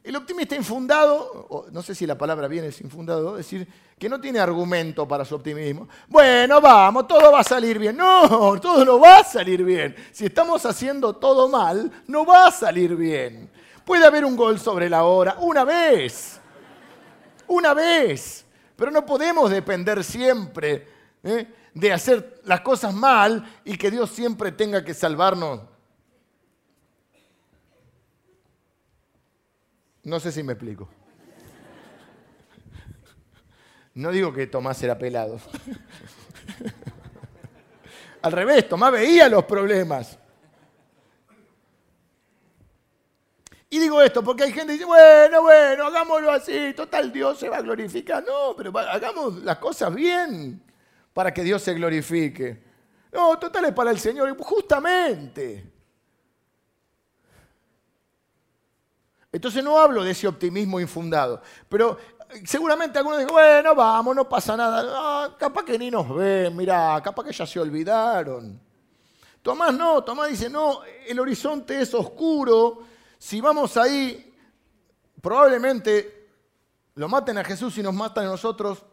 [0.09, 4.19] El optimista infundado, no sé si la palabra viene es infundado, es decir, que no
[4.19, 5.87] tiene argumento para su optimismo.
[6.07, 7.95] Bueno, vamos, todo va a salir bien.
[7.95, 9.95] No, todo no va a salir bien.
[10.11, 13.51] Si estamos haciendo todo mal, no va a salir bien.
[13.85, 16.39] Puede haber un gol sobre la hora, una vez,
[17.45, 18.43] una vez,
[18.75, 20.87] pero no podemos depender siempre
[21.21, 21.47] ¿eh?
[21.71, 25.68] de hacer las cosas mal y que Dios siempre tenga que salvarnos
[30.09, 30.89] No sé si me explico.
[33.93, 35.39] No digo que Tomás era pelado.
[38.23, 40.17] Al revés, Tomás veía los problemas.
[43.69, 47.47] Y digo esto porque hay gente que dice, bueno, bueno, hagámoslo así, total Dios se
[47.47, 48.23] va a glorificar.
[48.23, 50.59] No, pero hagamos las cosas bien
[51.13, 52.63] para que Dios se glorifique.
[53.11, 55.78] No, total es para el Señor, justamente.
[59.31, 61.97] Entonces no hablo de ese optimismo infundado, pero
[62.29, 64.83] eh, seguramente algunos dicen, bueno, vamos, no pasa nada.
[64.87, 68.59] Ah, capaz que ni nos ven, mirá, capaz que ya se olvidaron.
[69.41, 72.83] Tomás no, Tomás dice, no, el horizonte es oscuro,
[73.17, 74.33] si vamos ahí,
[75.21, 76.27] probablemente
[76.95, 78.83] lo maten a Jesús y nos matan a nosotros,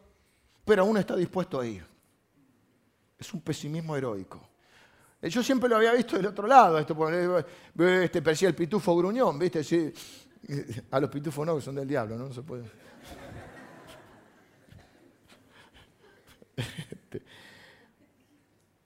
[0.63, 1.85] pero aún está dispuesto a ir.
[3.17, 4.39] Es un pesimismo heroico.
[5.21, 6.95] Eh, yo siempre lo había visto del otro lado, esto,
[7.79, 9.63] este, parecía el pitufo gruñón, ¿viste?
[9.63, 9.91] Sí,
[10.91, 12.31] A los pitufos no, que son del diablo, ¿no?
[12.33, 12.63] se puede.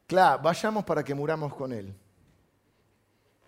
[0.08, 1.94] Claro, vayamos para que muramos con él.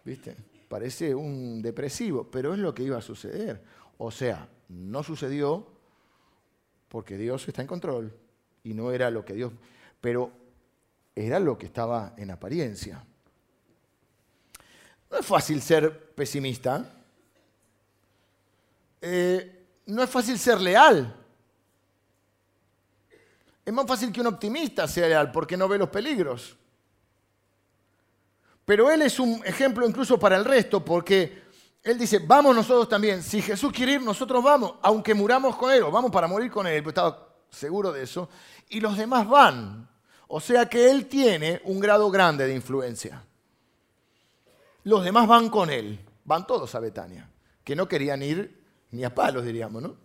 [0.06, 0.34] ¿Viste?
[0.70, 3.62] Parece un depresivo, pero es lo que iba a suceder.
[3.98, 5.68] O sea, no sucedió
[6.88, 8.18] porque Dios está en control
[8.64, 9.52] y no era lo que Dios,
[10.00, 10.32] pero
[11.14, 13.04] era lo que estaba en apariencia.
[15.12, 17.03] No es fácil ser pesimista.
[19.06, 21.14] Eh, no es fácil ser leal.
[23.66, 26.56] Es más fácil que un optimista sea leal porque no ve los peligros.
[28.64, 31.44] Pero él es un ejemplo incluso para el resto porque
[31.84, 33.22] él dice, vamos nosotros también.
[33.22, 36.66] Si Jesús quiere ir, nosotros vamos, aunque muramos con él, o vamos para morir con
[36.66, 38.30] él, pues estaba seguro de eso.
[38.70, 39.86] Y los demás van.
[40.30, 43.22] O sea que él tiene un grado grande de influencia.
[44.86, 47.30] Los demás van con él, van todos a Betania,
[47.66, 48.63] que no querían ir
[48.94, 49.96] ni a palos diríamos, ¿no?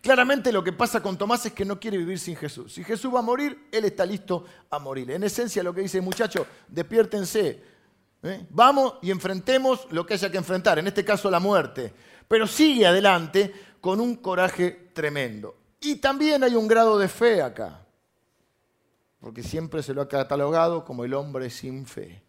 [0.00, 2.72] Claramente lo que pasa con Tomás es que no quiere vivir sin Jesús.
[2.72, 5.10] Si Jesús va a morir, él está listo a morir.
[5.10, 7.62] En esencia lo que dice, muchachos, despiértense.
[8.22, 8.46] ¿eh?
[8.50, 11.92] Vamos y enfrentemos lo que haya que enfrentar, en este caso la muerte.
[12.28, 15.56] Pero sigue adelante con un coraje tremendo.
[15.80, 17.86] Y también hay un grado de fe acá,
[19.20, 22.22] porque siempre se lo ha catalogado como el hombre sin fe.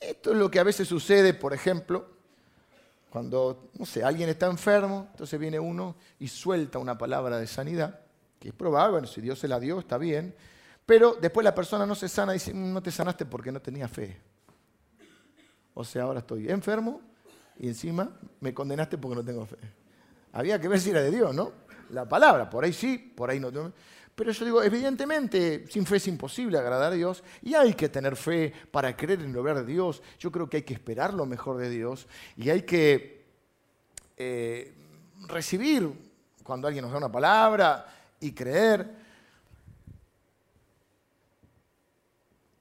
[0.00, 2.21] Esto es lo que a veces sucede, por ejemplo,
[3.12, 8.00] cuando, no sé, alguien está enfermo, entonces viene uno y suelta una palabra de sanidad,
[8.38, 10.34] que es probable, bueno, si Dios se la dio, está bien,
[10.86, 13.60] pero después la persona no se sana y dice, mm, no te sanaste porque no
[13.60, 14.18] tenía fe.
[15.74, 17.02] O sea, ahora estoy enfermo
[17.58, 19.58] y encima me condenaste porque no tengo fe.
[20.32, 21.52] Había que ver si era de Dios, ¿no?
[21.90, 23.50] La palabra, por ahí sí, por ahí no.
[24.14, 28.16] Pero yo digo, evidentemente, sin fe es imposible agradar a Dios y hay que tener
[28.16, 30.02] fe para creer en lo de Dios.
[30.18, 33.24] Yo creo que hay que esperar lo mejor de Dios y hay que
[34.18, 34.74] eh,
[35.28, 35.90] recibir
[36.42, 37.86] cuando alguien nos da una palabra
[38.20, 39.02] y creer.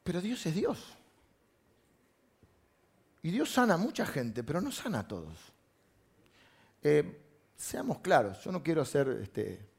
[0.03, 0.97] Pero Dios es Dios.
[3.23, 5.37] Y Dios sana a mucha gente, pero no sana a todos.
[6.81, 7.19] Eh,
[7.55, 9.70] seamos claros, yo no quiero ser este,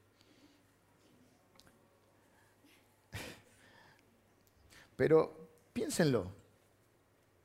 [5.02, 6.30] Pero piénsenlo,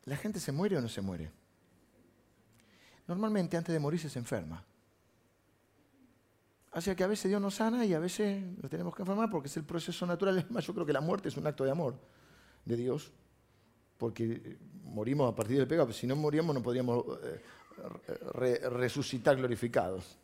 [0.05, 1.31] ¿la gente se muere o no se muere?
[3.07, 4.63] Normalmente antes de morirse se enferma.
[6.73, 9.47] Así que a veces Dios nos sana y a veces lo tenemos que enfermar porque
[9.47, 10.37] es el proceso natural.
[10.37, 11.99] Es más, yo creo que la muerte es un acto de amor
[12.63, 13.11] de Dios,
[13.97, 20.15] porque morimos a partir del pecado, si no moríamos no podríamos eh, resucitar glorificados.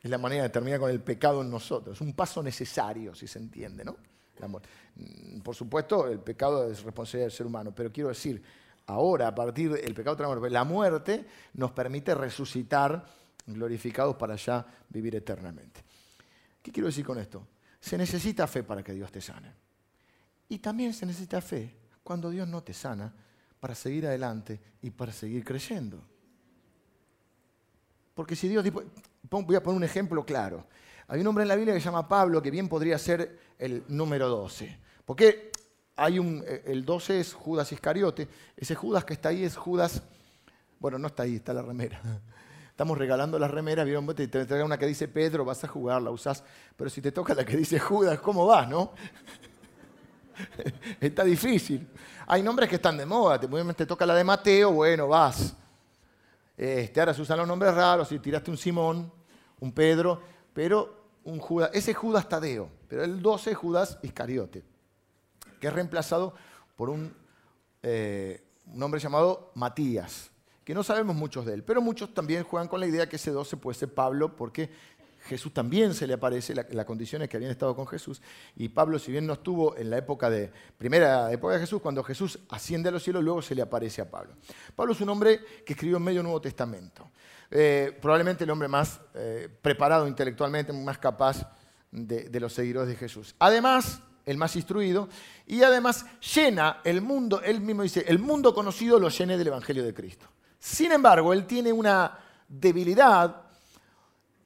[0.00, 1.96] Es la manera de terminar con el pecado en nosotros.
[1.96, 3.96] Es un paso necesario, si se entiende, ¿no?
[4.40, 8.42] Mm, por supuesto, el pecado es responsabilidad del ser humano, pero quiero decir,
[8.86, 13.04] ahora, a partir del pecado de la muerte, la muerte nos permite resucitar
[13.46, 15.82] glorificados para ya vivir eternamente.
[16.62, 17.46] ¿Qué quiero decir con esto?
[17.80, 19.52] Se necesita fe para que Dios te sane.
[20.48, 23.12] Y también se necesita fe cuando Dios no te sana
[23.60, 26.02] para seguir adelante y para seguir creyendo.
[28.14, 28.64] Porque si Dios...
[29.28, 30.66] Voy a poner un ejemplo claro.
[31.08, 33.84] Hay un hombre en la Biblia que se llama Pablo, que bien podría ser el
[33.88, 34.78] número 12.
[35.04, 35.52] Porque
[35.94, 38.28] hay un, eh, el 12 es Judas Iscariote.
[38.56, 40.02] Ese Judas que está ahí es Judas...
[40.78, 42.00] Bueno, no está ahí, está la remera.
[42.70, 44.06] Estamos regalando las remeras, ¿vieron?
[44.14, 46.44] Te trae una que dice Pedro, vas a jugar, la usás.
[46.76, 48.92] Pero si te toca la que dice Judas, ¿cómo vas, no?
[51.00, 51.88] Está difícil.
[52.26, 53.40] Hay nombres que están de moda.
[53.40, 55.56] Te, te toca la de Mateo, bueno, vas.
[56.56, 59.12] Este, ahora se usan los nombres raros, si tiraste un Simón,
[59.60, 60.20] un Pedro,
[60.56, 64.64] pero un Judas, ese Judas Tadeo, pero el 12 es Judas Iscariote,
[65.60, 66.32] que es reemplazado
[66.76, 67.14] por un,
[67.82, 70.30] eh, un hombre llamado Matías,
[70.64, 73.32] que no sabemos muchos de él, pero muchos también juegan con la idea que ese
[73.32, 74.70] 12 puede ser Pablo, porque
[75.26, 78.22] Jesús también se le aparece, la, condición condiciones que habían estado con Jesús.
[78.56, 82.02] Y Pablo, si bien no estuvo en la época de, primera época de Jesús, cuando
[82.02, 84.32] Jesús asciende a los cielos, luego se le aparece a Pablo.
[84.74, 87.10] Pablo es un hombre que escribió en medio Nuevo Testamento.
[87.50, 91.48] Eh, probablemente el hombre más eh, preparado intelectualmente, más capaz
[91.90, 93.34] de, los seguidores de Jesús.
[93.38, 95.08] Además, el más instruido,
[95.46, 96.04] y además
[96.34, 100.26] llena el mundo, él mismo dice, el mundo conocido lo llene del Evangelio de Cristo.
[100.58, 103.46] Sin embargo, él tiene una debilidad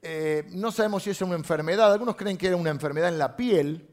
[0.03, 1.93] eh, no sabemos si es una enfermedad.
[1.93, 3.87] Algunos creen que era una enfermedad en la piel,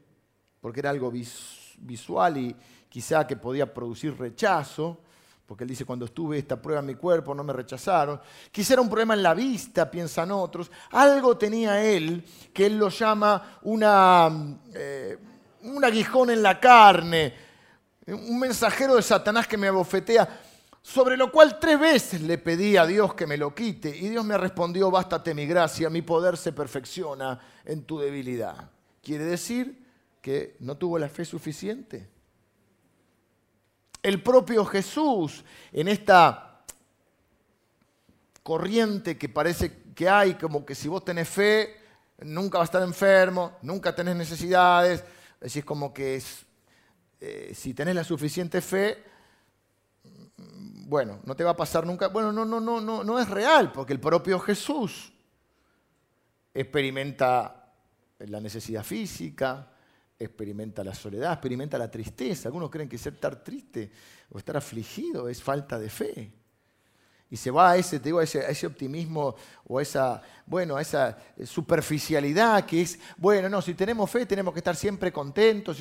[0.60, 2.56] porque era algo visual y
[2.88, 5.02] quizá que podía producir rechazo,
[5.48, 8.20] porque él dice, cuando estuve esta prueba en mi cuerpo no me rechazaron.
[8.52, 10.70] Quizá era un problema en la vista, piensan otros.
[10.90, 14.30] Algo tenía él que él lo llama una,
[14.74, 15.16] eh,
[15.62, 17.34] un aguijón en la carne,
[18.08, 20.38] un mensajero de Satanás que me abofetea
[20.82, 24.26] sobre lo cual tres veces le pedí a Dios que me lo quite y Dios
[24.26, 28.70] me respondió, bástate mi gracia, mi poder se perfecciona en tu debilidad.
[29.02, 29.82] Quiere decir
[30.20, 32.17] que no tuvo la fe suficiente.
[34.02, 36.62] El propio Jesús, en esta
[38.42, 41.76] corriente que parece que hay, como que si vos tenés fe,
[42.20, 45.04] nunca vas a estar enfermo, nunca tenés necesidades,
[45.40, 46.22] es como que
[47.20, 49.04] eh, si tenés la suficiente fe,
[50.88, 52.08] bueno, no te va a pasar nunca.
[52.08, 55.12] Bueno, no, no, no, no, no es real, porque el propio Jesús
[56.54, 57.74] experimenta
[58.20, 59.70] la necesidad física,
[60.18, 62.48] experimenta la soledad, experimenta la tristeza.
[62.48, 63.90] Algunos creen que ser estar triste
[64.30, 66.32] o estar afligido es falta de fe.
[67.30, 69.34] Y se va a ese, digo, ese, optimismo
[69.66, 74.60] o a esa, bueno, esa superficialidad que es, bueno, no, si tenemos fe tenemos que
[74.60, 75.78] estar siempre contentos.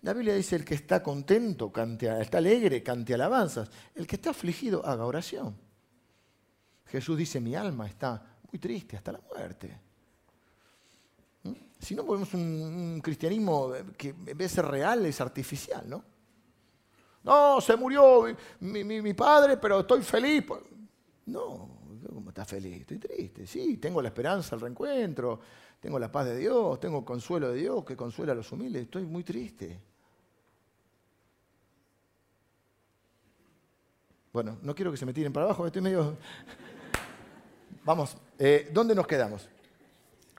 [0.00, 3.70] La Biblia dice, el que está contento, cante, está alegre, cante alabanzas.
[3.94, 5.56] El que está afligido, haga oración.
[6.86, 9.87] Jesús dice, mi alma está muy triste hasta la muerte.
[11.78, 16.04] Si no, ponemos un, cristianismo que en vez de ser real es artificial, ¿no?
[17.22, 18.24] No, se murió
[18.60, 20.44] mi, padre, pero estoy feliz.
[21.26, 21.68] No,
[22.12, 22.80] ¿cómo estás feliz?
[22.80, 23.46] Estoy triste.
[23.46, 25.40] Sí, tengo la esperanza, el reencuentro,
[25.80, 28.82] tengo la paz de Dios, tengo consuelo de Dios que consuela a los humildes.
[28.84, 29.78] Estoy muy triste.
[34.32, 36.16] Bueno, no quiero que se me tiren para abajo, estoy medio...
[37.84, 39.48] Vamos, eh, ¿dónde nos quedamos?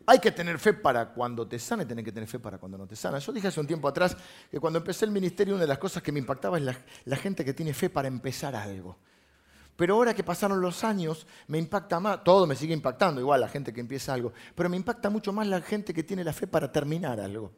[0.06, 2.78] Hay que tener fe para cuando te sana y tener que tener fe para cuando
[2.78, 3.20] no te sana.
[3.20, 4.16] Yo dije hace un tiempo atrás
[4.50, 6.64] que cuando empecé el ministerio una de las cosas que me impactaba es
[7.06, 8.98] la gente que tiene fe para empezar algo.
[9.80, 13.48] Pero ahora que pasaron los años, me impacta más, todo me sigue impactando, igual la
[13.48, 16.48] gente que empieza algo, pero me impacta mucho más la gente que tiene la fe
[16.48, 17.54] para terminar algo.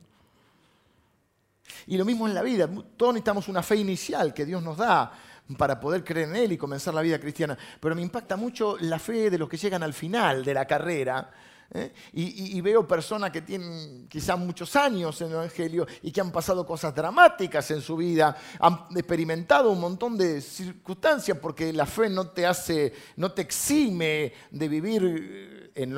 [1.87, 5.11] Y lo mismo en la vida, todos necesitamos una fe inicial que Dios nos da
[5.57, 8.99] para poder creer en Él y comenzar la vida cristiana, pero me impacta mucho la
[8.99, 11.31] fe de los que llegan al final de la carrera
[11.73, 11.91] ¿eh?
[12.13, 16.65] Y, veo personas que tienen quizás muchos años en el Evangelio y que han pasado
[16.65, 22.27] cosas dramáticas en su vida, han experimentado un montón de circunstancias porque la fe no
[22.27, 25.93] te hace, no te exime de vivir en,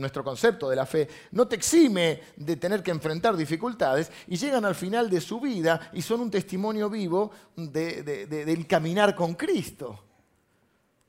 [0.00, 4.64] nuestro concepto de la fe, no te exime de tener que enfrentar dificultades y llegan
[4.64, 10.00] al final de su vida y son un testimonio vivo del caminar con Cristo.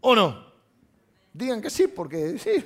[0.02, 0.46] ¿O no?
[1.34, 2.64] Digan que sí, porque sí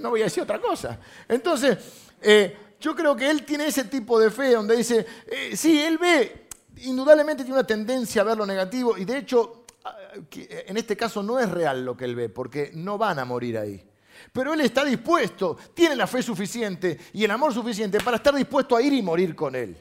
[0.00, 0.98] no voy a decir otra cosa.
[1.28, 1.78] Entonces,
[2.20, 5.98] eh, yo creo que él tiene ese tipo de fe donde dice, eh, sí, él
[5.98, 6.48] ve,
[6.78, 9.96] indudablemente tiene una tendencia a ver lo negativo y de hecho, ah,
[10.32, 13.58] en este caso no es real lo que él ve, porque no van a morir
[13.58, 13.86] ahí.
[14.32, 18.76] Pero él está dispuesto, tiene la fe suficiente y el amor suficiente para estar dispuesto
[18.76, 19.76] a ir y morir con él.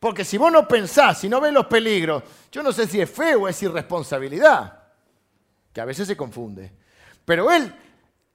[0.00, 2.22] Porque si vos no pensás, si no ves los peligros,
[2.52, 4.82] yo no sé si es fe o es irresponsabilidad,
[5.72, 6.72] que a veces se confunde.
[7.24, 7.74] Pero él,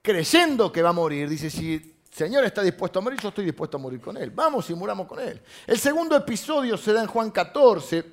[0.04, 3.46] creyendo que va a morir, dice, si el Señor está dispuesto a morir, yo estoy
[3.46, 4.30] dispuesto a morir con él.
[4.30, 5.42] Vamos y muramos con él.
[5.66, 8.04] El segundo episodio se da en Juan 14,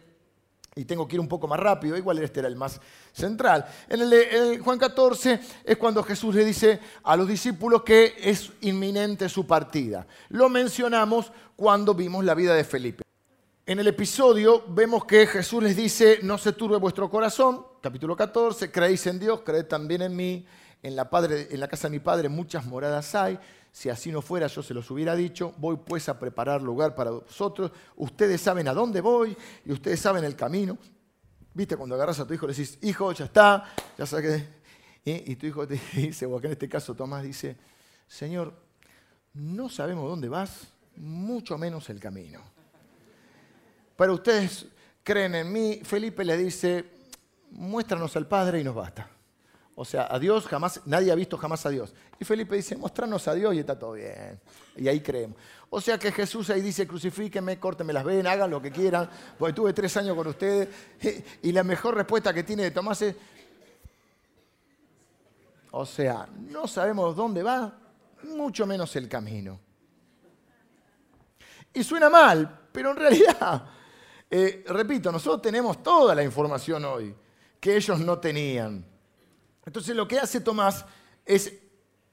[0.76, 2.80] y tengo que ir un poco más rápido, igual este era el más
[3.12, 3.66] central.
[3.88, 9.28] En el, Juan 14 es cuando Jesús le dice a los discípulos que es inminente
[9.28, 10.06] su partida.
[10.28, 13.02] Lo mencionamos cuando vimos la vida de Felipe.
[13.66, 18.70] En el episodio vemos que Jesús les dice, no se turbe vuestro corazón, capítulo 14,
[18.70, 20.46] creéis en Dios, creed también en mí,
[20.82, 21.08] en la,
[21.68, 23.38] casa de mi Padre muchas moradas hay,
[23.70, 27.10] si así no fuera yo se los hubiera dicho, voy pues a preparar lugar para
[27.10, 30.78] vosotros, ustedes saben a dónde voy y ustedes saben el camino.
[31.52, 33.64] ¿Viste cuando agarras a tu hijo le decís, hijo, ya está,
[33.98, 34.60] ya saqué?
[35.04, 37.56] Y, y tu hijo te dice, o que en este caso Tomás dice,
[38.06, 38.54] Señor,
[39.34, 42.40] no sabemos dónde vas, mucho menos el camino.
[43.96, 44.66] Pero ustedes
[45.02, 45.80] creen en mí.
[45.82, 46.84] Felipe le dice,
[47.50, 49.10] muéstranos al Padre y nos basta.
[49.80, 51.94] O sea, a Dios jamás, nadie ha visto jamás a Dios.
[52.18, 54.38] Y Felipe dice, muéstranos a Dios y está todo bien.
[54.76, 55.38] Y ahí creemos.
[55.70, 59.08] O sea que Jesús ahí dice, crucifíquenme, córtenme las venas, hagan lo que quieran,
[59.38, 60.68] porque tuve tres años con ustedes.
[61.42, 63.16] Y la mejor respuesta que tiene de Tomás es,
[65.70, 67.72] o sea, no sabemos dónde va,
[68.24, 69.58] mucho menos el camino.
[71.72, 73.64] Y suena mal, pero en realidad
[74.30, 77.14] eh, repito, nosotros tenemos toda la información hoy
[77.58, 78.89] que ellos no tenían.
[79.64, 80.84] Entonces lo que hace Tomás
[81.24, 81.52] es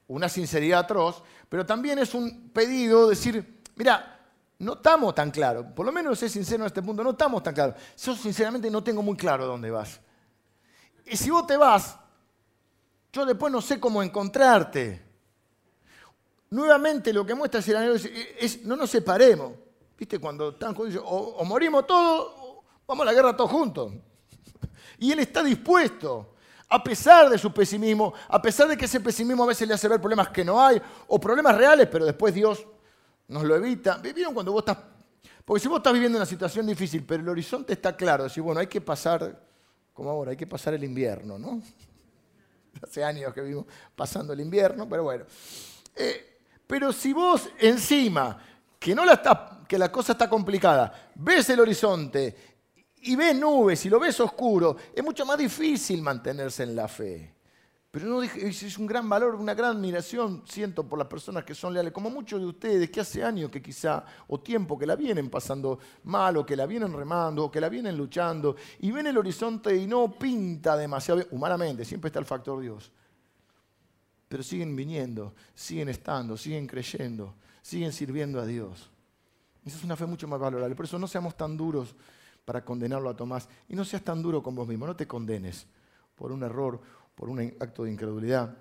[0.06, 4.18] una sinceridad atroz, pero también es un pedido de decir, mira,
[4.58, 7.54] no estamos tan claros, por lo menos es sincero en este punto, no estamos tan
[7.54, 7.76] claros.
[7.96, 10.00] Yo sinceramente no tengo muy claro dónde vas.
[11.06, 11.96] Y si vos te vas,
[13.12, 15.02] yo después no sé cómo encontrarte.
[16.50, 19.52] Nuevamente lo que muestra es, es no nos separemos.
[19.98, 20.18] ¿Viste?
[20.18, 23.92] Cuando están o, o morimos todos, o vamos a la guerra todos juntos.
[25.00, 26.34] Y él está dispuesto,
[26.68, 29.88] a pesar de su pesimismo, a pesar de que ese pesimismo a veces le hace
[29.88, 32.66] ver problemas que no hay, o problemas reales, pero después Dios
[33.28, 33.98] nos lo evita.
[33.98, 34.78] ¿Vieron cuando vos estás...
[35.44, 38.60] Porque si vos estás viviendo una situación difícil, pero el horizonte está claro, decir, bueno,
[38.60, 39.40] hay que pasar,
[39.94, 41.62] como ahora, hay que pasar el invierno, ¿no?
[42.82, 43.64] Hace años que vivimos
[43.96, 45.24] pasando el invierno, pero bueno.
[45.96, 48.38] Eh, pero si vos encima,
[48.78, 49.38] que no la estás
[49.68, 52.47] que la cosa está complicada, ves el horizonte
[53.02, 57.34] y ves nubes y lo ves oscuro, es mucho más difícil mantenerse en la fe.
[57.90, 61.72] Pero no, es un gran valor, una gran admiración, siento, por las personas que son
[61.72, 65.30] leales, como muchos de ustedes que hace años que quizá, o tiempo, que la vienen
[65.30, 69.16] pasando mal, o que la vienen remando, o que la vienen luchando, y ven el
[69.16, 72.92] horizonte y no pinta demasiado, humanamente, siempre está el factor Dios.
[74.28, 78.90] Pero siguen viniendo, siguen estando, siguen creyendo, siguen sirviendo a Dios.
[79.64, 80.74] Esa es una fe mucho más valorable.
[80.74, 81.94] Por eso no seamos tan duros
[82.48, 83.46] para condenarlo a Tomás.
[83.68, 84.86] Y no seas tan duro con vos mismo.
[84.86, 85.66] No te condenes
[86.14, 86.80] por un error,
[87.14, 88.56] por un acto de incredulidad.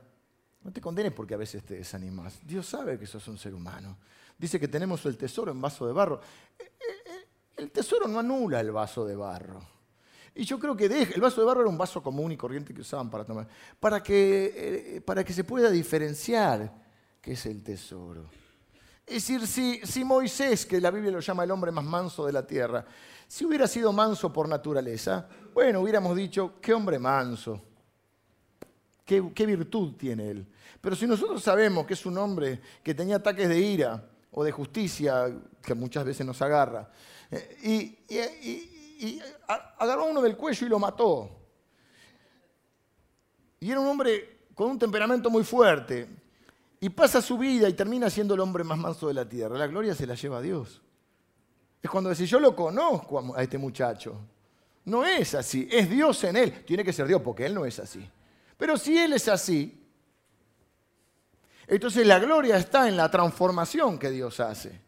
[0.62, 2.46] No te condenes porque a veces te desanimas.
[2.46, 3.98] Dios sabe que sos un ser humano.
[4.38, 6.20] Dice que tenemos el tesoro en vaso de barro.
[6.60, 9.62] Eh, eh, eh, el tesoro no anula el vaso de barro.
[10.36, 12.82] Y yo creo que el vaso de barro era un vaso común y corriente que
[12.82, 13.48] usaban para tomar.
[13.80, 16.74] Para que, para que se pueda diferenciar
[17.22, 18.26] qué es el tesoro.
[19.08, 22.46] Es decir, si, Moisés, que la Biblia lo llama el hombre más manso de la
[22.46, 22.86] tierra,
[23.26, 27.62] si hubiera sido manso por naturaleza, bueno, hubiéramos dicho, qué hombre manso,
[29.06, 30.48] qué, virtud tiene él.
[30.82, 34.52] Pero si nosotros sabemos que es un hombre que tenía ataques de ira o de
[34.52, 36.92] justicia, que muchas veces nos agarra,
[37.32, 39.22] eh, y,
[39.80, 41.32] agarró a uno del cuello y lo mató.
[43.62, 46.17] Y era un hombre con un temperamento muy fuerte,
[46.80, 49.58] y pasa su vida y termina siendo el hombre más manso de la tierra.
[49.58, 50.82] La gloria se la lleva a Dios.
[51.82, 54.20] Es cuando decís, yo lo conozco a este muchacho.
[54.86, 56.66] No es así, es Dios en él.
[56.66, 58.08] Tiene que ser Dios porque él no es así.
[58.58, 59.84] Pero si él es así,
[61.68, 64.88] entonces la gloria está en la transformación que Dios hace.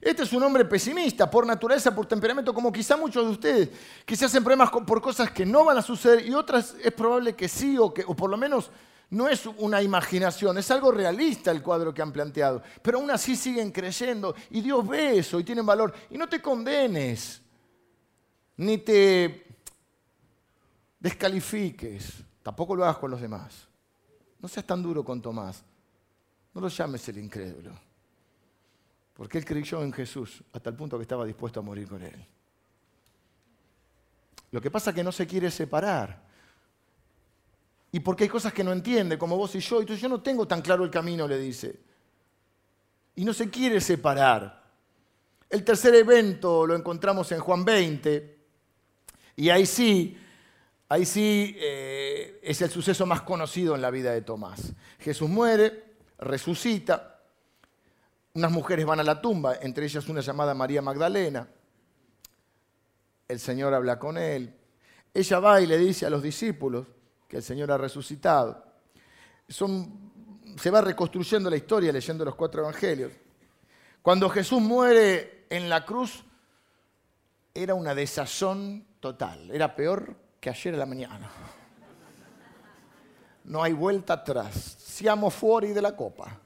[0.00, 3.68] Este es un hombre pesimista por naturaleza, por temperamento, como quizá muchos de ustedes,
[4.06, 7.34] que se hacen problemas por cosas que no van a suceder y otras es probable
[7.34, 8.70] que sí o que, o por lo menos
[9.10, 12.62] no es una imaginación, es algo realista el cuadro que han planteado.
[12.80, 15.92] Pero aún así siguen creyendo y Dios ve eso y tienen valor.
[16.10, 17.42] Y no te condenes,
[18.56, 19.46] ni te
[21.00, 23.66] descalifiques, tampoco lo hagas con los demás.
[24.38, 25.64] No seas tan duro con Tomás,
[26.54, 27.72] no lo llames el incrédulo.
[29.14, 32.26] Porque él creyó en Jesús hasta el punto que estaba dispuesto a morir con él.
[34.52, 36.29] Lo que pasa es que no se quiere separar
[37.92, 39.80] y porque hay cosas que no entiende, como vos y yo.
[39.80, 41.80] Entonces yo no tengo tan claro el camino, le dice.
[43.16, 44.60] Y no se quiere separar.
[45.48, 48.38] El tercer evento lo encontramos en Juan 20,
[49.34, 50.16] y ahí sí,
[50.88, 54.72] ahí sí eh, es el suceso más conocido en la vida de Tomás.
[55.00, 57.20] Jesús muere, resucita,
[58.34, 61.48] unas mujeres van a la tumba, entre ellas una llamada María Magdalena.
[63.26, 64.54] El Señor habla con él.
[65.12, 66.86] Ella va y le dice a los discípulos
[67.30, 68.64] que el Señor ha resucitado.
[69.48, 73.12] se va reconstruyendo la historia leyendo los cuatro evangelios.
[74.02, 76.24] Cuando Jesús muere en la cruz,
[77.54, 79.48] era una desazón total.
[79.52, 81.30] Era peor que ayer en la mañana.
[83.44, 84.76] No hay vuelta atrás.
[84.80, 86.36] Siamo fuori de la copa.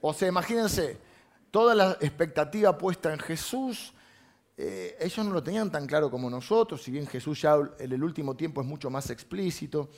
[0.00, 0.98] O sea, imagínense,
[1.52, 3.92] toda la expectativa puesta en Jesús,
[4.56, 8.02] eh, ellos no lo tenían tan claro como nosotros, si bien Jesús ya en el
[8.02, 9.88] último tiempo es mucho más explícito.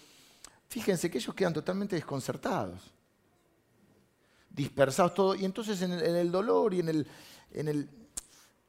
[0.75, 2.93] Fíjense que ellos quedan totalmente desconcertados,
[4.51, 7.07] dispersados todos, y entonces en el, dolor y en el,
[7.53, 7.89] en, el,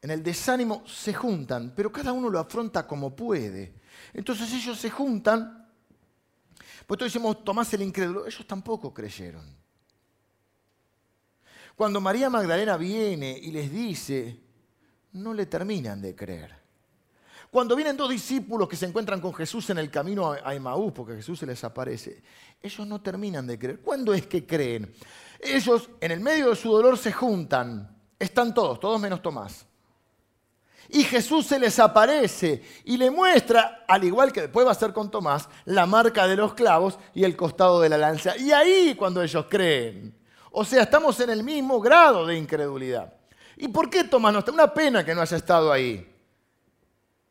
[0.03, 3.81] en el desánimo se juntan, pero cada uno lo afronta como puede.
[4.13, 5.67] Entonces ellos se juntan,
[6.85, 9.43] pues todos decimos, Tomás el incrédulo, ellos tampoco creyeron.
[11.75, 14.39] Cuando María Magdalena viene y les dice,
[15.13, 16.64] no le terminan de creer.
[17.55, 21.15] Cuando vienen dos discípulos que se encuentran con Jesús en el camino a Emaús, porque
[21.15, 22.21] Jesús se les aparece,
[22.61, 23.79] ellos no terminan de creer.
[23.79, 24.93] ¿Cuándo es que creen?
[25.39, 29.65] Ellos en el medio de su dolor se juntan, están todos, todos menos Tomás.
[30.89, 34.91] Y Jesús se les aparece y le muestra, al igual que después va a ser
[34.91, 38.35] con Tomás, la marca de los clavos y el costado de la lanza.
[38.35, 40.13] Y ahí cuando ellos creen.
[40.51, 43.13] O sea, estamos en el mismo grado de incredulidad.
[43.55, 44.51] ¿Y por qué Tomás no está?
[44.51, 46.14] Una pena que no haya estado ahí.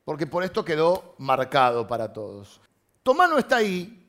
[0.04, 2.60] Porque por esto quedó marcado para todos.
[3.02, 4.04] Tomás no está ahí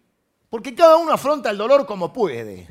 [0.50, 2.68] porque cada uno afronta el dolor como puede.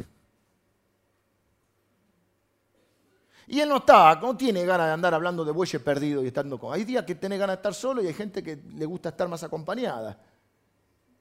[3.46, 6.58] Y él no está, no tiene ganas de andar hablando de bueyes perdidos y estando
[6.58, 6.72] con.
[6.72, 9.28] Hay días que tiene ganas de estar solo y hay gente que le gusta estar
[9.28, 10.18] más acompañada.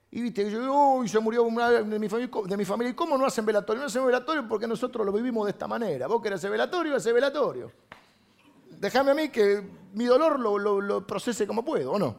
[0.10, 2.92] Y viste, yo, uy, se murió una de mi, familia, de mi familia.
[2.92, 3.82] ¿Y cómo no hacen velatorio?
[3.82, 6.08] No hacen velatorio porque nosotros lo vivimos de esta manera.
[6.08, 7.72] Vos querés hacer velatorio, hacer velatorio.
[8.84, 9.64] Déjame a mí que
[9.94, 12.18] mi dolor lo, procese como puedo, ¿o no?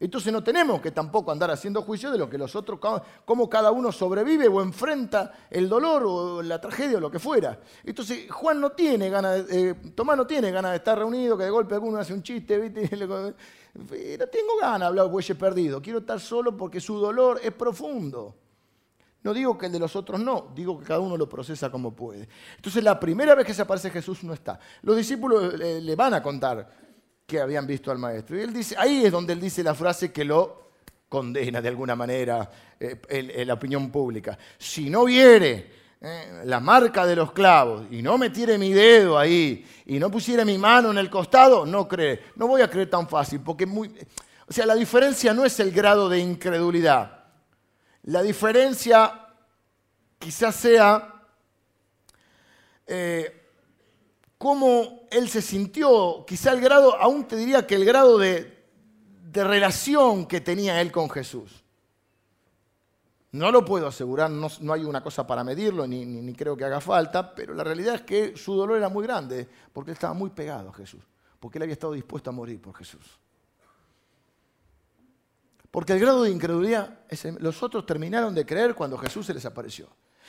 [0.00, 2.80] Entonces no tenemos que tampoco andar haciendo juicio de lo que los otros,
[3.26, 7.60] cómo cada uno sobrevive o enfrenta el dolor o la tragedia o lo que fuera.
[7.84, 11.50] Entonces Juan no tiene ganas, eh, Tomás no tiene ganas de estar reunido, que de
[11.50, 12.96] golpe alguno hace un chiste, ¿viste?
[13.76, 15.82] No tengo ganas de hablar bueyes perdido.
[15.82, 18.36] Quiero estar solo porque su dolor es profundo.
[19.24, 21.96] No digo que el de los otros no, digo que cada uno lo procesa como
[21.96, 22.28] puede.
[22.56, 24.60] Entonces la primera vez que se aparece Jesús no está.
[24.82, 26.70] Los discípulos le, van a contar
[27.26, 28.36] que habían visto al maestro.
[28.36, 30.72] Y él dice, ahí es donde él dice la frase que lo
[31.08, 34.36] condena de alguna manera eh, la opinión pública.
[34.58, 35.70] Si no viere
[36.02, 36.42] ¿eh?
[36.44, 40.58] la marca de los clavos y no metiere mi dedo ahí y no pusiera mi
[40.58, 42.24] mano en el costado, no cree.
[42.36, 43.88] No voy a creer tan fácil, porque muy,
[44.46, 47.23] o sea, la diferencia no es el grado de incredulidad.
[48.04, 49.28] La diferencia
[50.18, 51.22] quizás sea
[52.86, 53.50] eh,
[54.38, 58.54] cómo él se sintió, quizá el grado, aún te diría que el grado de
[59.32, 61.64] relación que tenía él con Jesús.
[63.34, 67.34] No lo puedo asegurar, no, hay una cosa para medirlo, ni, creo que haga falta,
[67.34, 70.68] pero la realidad es que su dolor era muy grande, porque él estaba muy pegado
[70.68, 71.02] a Jesús,
[71.40, 73.18] porque él había estado dispuesto a morir por Jesús.
[75.74, 77.00] Porque el grado de incredulidad,
[77.40, 79.88] los otros terminaron de creer cuando Jesús se les apareció.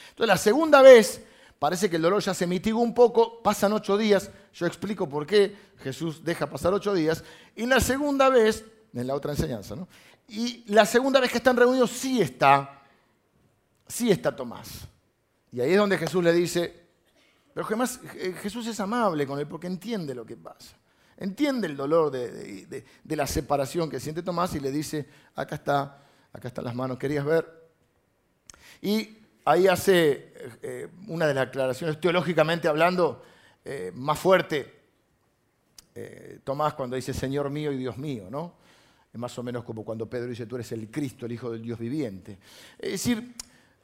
[0.09, 1.23] Entonces la segunda vez,
[1.59, 5.27] parece que el dolor ya se mitigó un poco, pasan ocho días, yo explico por
[5.27, 7.23] qué Jesús deja pasar ocho días,
[7.55, 9.87] y la segunda vez, en la otra enseñanza, ¿no?
[10.27, 12.81] Y la segunda vez que están reunidos sí está
[13.87, 14.87] sí está Tomás.
[15.51, 16.87] Y ahí es donde Jesús le dice,
[17.53, 20.75] pero además eh, Jesús es amable con él porque entiende lo que pasa.
[21.17, 26.03] Entiende el dolor de, la separación que siente Tomás y le dice, acá está,
[26.33, 27.47] acá están las manos, ¿querías ver?
[28.81, 33.23] Y ahí hace eh, una de las aclaraciones teológicamente hablando
[33.63, 34.73] eh, más fuerte
[36.43, 38.55] Tomás cuando dice Señor mío y Dios mío, ¿no?
[39.13, 41.61] Es más o menos como cuando Pedro dice, tú eres el Cristo, el Hijo del
[41.61, 42.37] Dios viviente.
[42.77, 43.33] Es decir,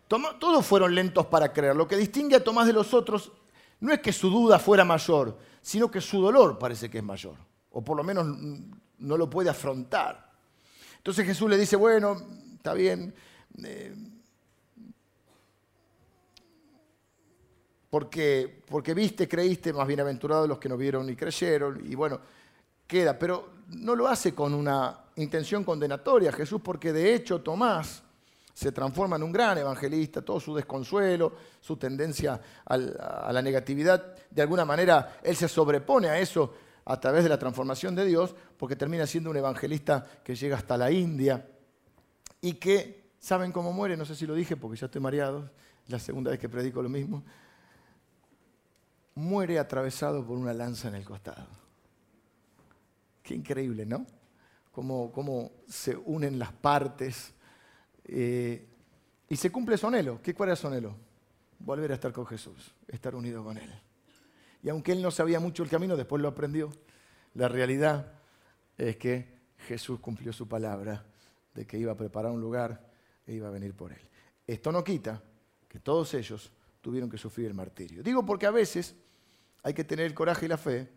[0.09, 1.73] todos fueron lentos para creer.
[1.73, 3.31] Lo que distingue a Tomás de los otros
[3.79, 7.35] no es que su duda fuera mayor, sino que su dolor parece que es mayor,
[7.71, 8.25] o por lo menos
[8.99, 10.31] no lo puede afrontar.
[10.97, 12.17] Entonces Jesús le dice, bueno,
[12.55, 13.13] está bien,
[13.63, 13.95] eh,
[17.89, 22.19] porque, porque viste, creíste, más bienaventurados los que no vieron ni creyeron, y bueno,
[22.87, 28.03] queda, pero no lo hace con una intención condenatoria Jesús, porque de hecho Tomás
[28.53, 34.41] se transforma en un gran evangelista, todo su desconsuelo, su tendencia a la negatividad, de
[34.41, 36.53] alguna manera él se sobrepone a eso
[36.85, 40.77] a través de la transformación de Dios, porque termina siendo un evangelista que llega hasta
[40.77, 41.47] la India
[42.41, 43.95] y que, ¿saben cómo muere?
[43.95, 45.49] No sé si lo dije porque ya estoy mareado,
[45.87, 47.23] la segunda vez que predico lo mismo.
[49.15, 51.45] Muere atravesado por una lanza en el costado.
[53.21, 54.05] Qué increíble, ¿no?
[54.71, 57.33] Cómo, cómo se unen las partes.
[58.05, 58.67] Eh,
[59.29, 60.21] y se cumple su anhelo.
[60.21, 60.95] ¿Qué, ¿Cuál era su anhelo?
[61.59, 63.71] Volver a estar con Jesús, estar unido con Él.
[64.63, 66.69] Y aunque él no sabía mucho el camino, después lo aprendió.
[67.33, 68.13] La realidad
[68.77, 71.05] es que Jesús cumplió su palabra
[71.53, 72.91] de que iba a preparar un lugar
[73.25, 74.01] e iba a venir por él.
[74.45, 75.21] Esto no quita
[75.67, 78.03] que todos ellos tuvieron que sufrir el martirio.
[78.03, 78.95] Digo porque a veces
[79.63, 80.89] hay que tener el coraje y la fe,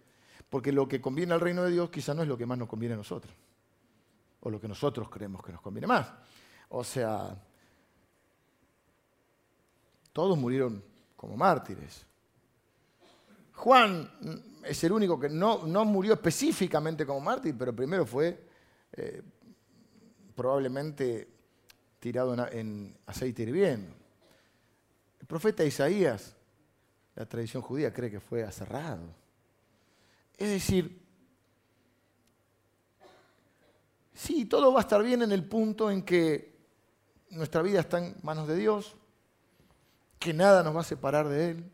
[0.49, 2.69] porque lo que conviene al reino de Dios quizá no es lo que más nos
[2.69, 3.35] conviene a nosotros,
[4.41, 6.13] o lo que nosotros creemos que nos conviene más.
[6.69, 7.37] O sea,
[10.13, 10.83] todos murieron
[11.17, 12.07] como mártires.
[13.55, 14.11] Juan
[14.65, 18.47] es el único que no, murió específicamente como mártir, pero primero fue
[18.93, 19.23] eh,
[20.35, 21.29] probablemente
[21.99, 23.95] tirado en, aceite hirviendo.
[25.21, 26.37] El profeta Isaías,
[27.15, 29.07] la tradición judía cree que fue aserrado.
[30.37, 31.01] Es decir,
[34.13, 36.54] sí, todo va a estar bien en el punto en que
[37.35, 38.95] nuestra vida está en manos de Dios,
[40.19, 41.71] que nada nos va a separar de Él,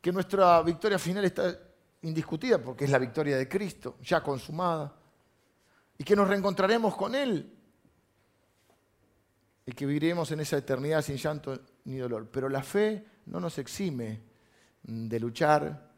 [0.00, 1.58] que nuestra victoria final está
[2.02, 4.94] indiscutida porque es la victoria de Cristo, ya consumada,
[5.96, 7.50] y que nos reencontraremos con Él
[9.66, 12.28] y que viviremos en esa eternidad sin llanto ni dolor.
[12.30, 14.20] Pero la fe no nos exime
[14.82, 15.90] de luchar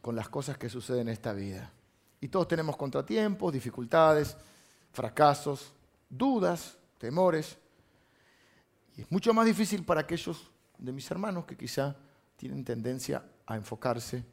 [0.00, 1.70] con las cosas que suceden en esta vida.
[2.20, 4.36] Y todos tenemos contratiempos, dificultades,
[4.92, 5.72] fracasos,
[6.08, 7.58] dudas, temores.
[8.96, 11.96] Y es mucho más difícil para aquellos de mis hermanos que quizá
[12.36, 14.24] tienen tendencia a enfocarse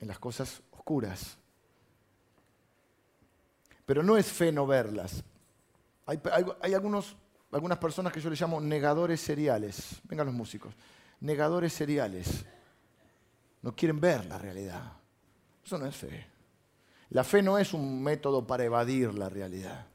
[0.00, 1.38] en las cosas oscuras.
[3.86, 5.22] Pero no es fe no verlas.
[6.06, 7.16] Hay, algunos,
[7.52, 10.00] algunas personas que yo les llamo negadores seriales.
[10.04, 10.74] Vengan los músicos.
[11.20, 12.44] Negadores seriales.
[13.62, 14.92] No quieren ver la realidad.
[15.64, 16.26] Eso no es fe.
[17.10, 19.86] La fe no es un método para evadir la realidad.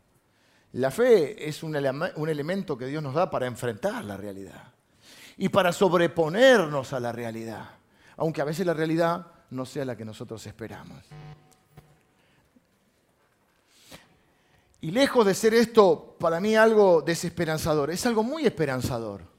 [0.74, 4.72] La fe es un, elemento que Dios nos da para enfrentar la realidad
[5.38, 7.70] y para sobreponernos a la realidad,
[8.18, 11.04] aunque a veces la realidad no sea la que nosotros esperamos.
[14.82, 19.39] Y lejos de ser esto para mí algo desesperanzador, es algo muy esperanzador.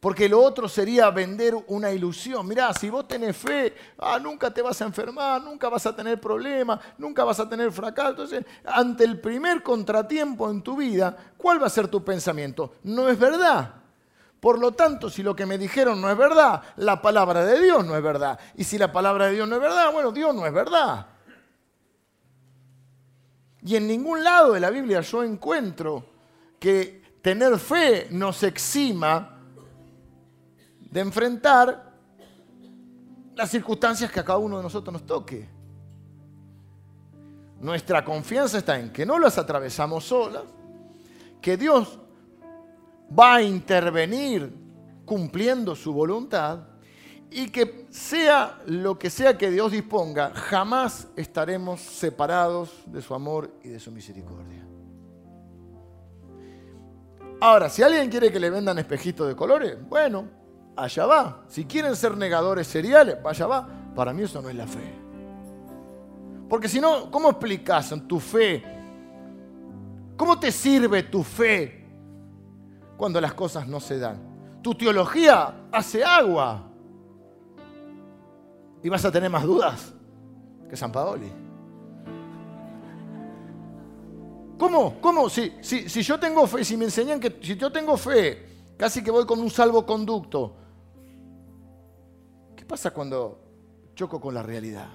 [0.00, 2.48] Porque lo otro sería vender una ilusión.
[2.48, 6.18] Mirá, si vos tenés fe, ah, nunca te vas a enfermar, nunca vas a tener
[6.18, 8.10] problemas, nunca vas a tener fracaso.
[8.10, 12.76] Entonces, ante el primer contratiempo en tu vida, ¿cuál va a ser tu pensamiento?
[12.82, 13.74] No es verdad.
[14.40, 17.84] Por lo tanto, si lo que me dijeron no es verdad, la palabra de Dios
[17.84, 18.40] no es verdad.
[18.56, 21.08] Y si la palabra de Dios no es verdad, bueno, Dios no es verdad.
[23.62, 26.06] Y en ningún lado de la Biblia yo encuentro
[26.58, 29.29] que tener fe nos exima
[30.90, 31.92] de enfrentar
[33.34, 35.48] las circunstancias que a cada uno de nosotros nos toque.
[37.60, 40.44] Nuestra confianza está en que no las atravesamos solas,
[41.40, 41.98] que Dios
[43.18, 44.52] va a intervenir
[45.04, 46.60] cumpliendo su voluntad
[47.30, 53.52] y que sea lo que sea que Dios disponga, jamás estaremos separados de su amor
[53.62, 54.66] y de su misericordia.
[57.40, 60.39] Ahora, si alguien quiere que le vendan espejitos de colores, bueno,
[60.76, 61.44] allá va.
[61.48, 63.68] Si quieren ser negadores seriales, allá va.
[63.94, 64.94] Para mí eso no es la fe.
[66.48, 68.64] Porque si no, ¿cómo explicas tu fe?
[70.16, 71.80] ¿Cómo te sirve tu fe
[73.00, 74.18] cuando las cosas no se dan.
[74.60, 76.70] Tu teología hace agua.
[78.82, 79.94] Y vas a tener más dudas
[80.68, 81.32] que San Paoli.
[84.58, 85.00] ¿Cómo?
[85.00, 85.30] ¿Cómo?
[85.30, 88.49] Si, si, si yo tengo fe, si me enseñan que si yo tengo fe,
[88.80, 90.56] casi que voy con un salvoconducto.
[92.56, 93.38] ¿Qué pasa cuando
[93.94, 94.88] choco con la realidad?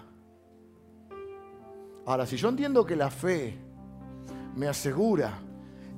[2.08, 3.56] Ahora, si yo entiendo que la fe
[4.56, 5.38] me asegura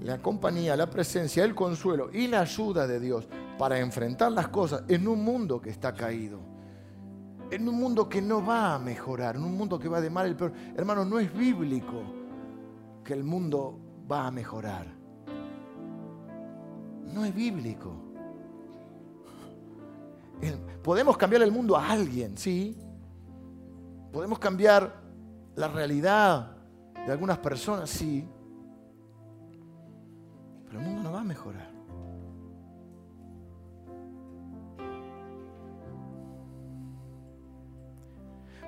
[0.01, 3.25] la compañía, la presencia, el consuelo y la ayuda de Dios
[3.57, 6.41] para enfrentar las cosas en un mundo que está caído.
[7.49, 10.25] En un mundo que no va a mejorar, en un mundo que va de mal
[10.27, 10.51] el peor.
[10.75, 12.03] Hermano, no es bíblico
[13.05, 13.79] que el mundo
[14.11, 14.96] va a mejorar.
[17.13, 17.93] No es bíblico.
[20.83, 22.77] Podemos cambiar el mundo a alguien, sí.
[24.11, 25.01] Podemos cambiar
[25.55, 26.55] la realidad
[26.93, 28.27] de algunas personas, sí.
[30.65, 31.77] Pero el mundo no va a mejorar.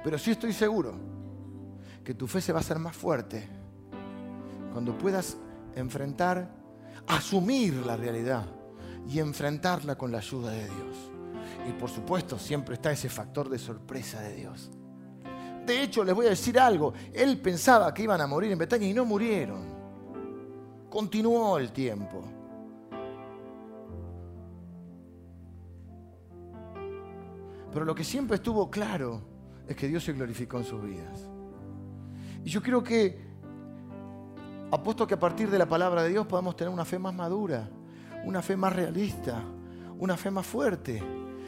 [0.03, 0.93] Pero sí estoy seguro
[2.03, 3.47] que tu fe se va a hacer más fuerte
[4.71, 5.37] cuando puedas
[5.75, 6.49] enfrentar,
[7.07, 8.45] asumir la realidad
[9.07, 11.11] y enfrentarla con la ayuda de Dios.
[11.67, 14.71] Y por supuesto siempre está ese factor de sorpresa de Dios.
[15.65, 16.93] De hecho, les voy a decir algo.
[17.13, 19.67] Él pensaba que iban a morir en Betania y no murieron.
[20.89, 22.23] Continuó el tiempo.
[27.71, 29.21] Pero lo que siempre estuvo claro
[29.67, 31.29] es que Dios se glorificó en sus vidas.
[32.43, 33.28] Y yo creo que,
[34.71, 37.69] apuesto que a partir de la palabra de Dios podamos tener una fe más madura,
[38.25, 39.43] una fe más realista,
[39.97, 41.01] una fe más fuerte,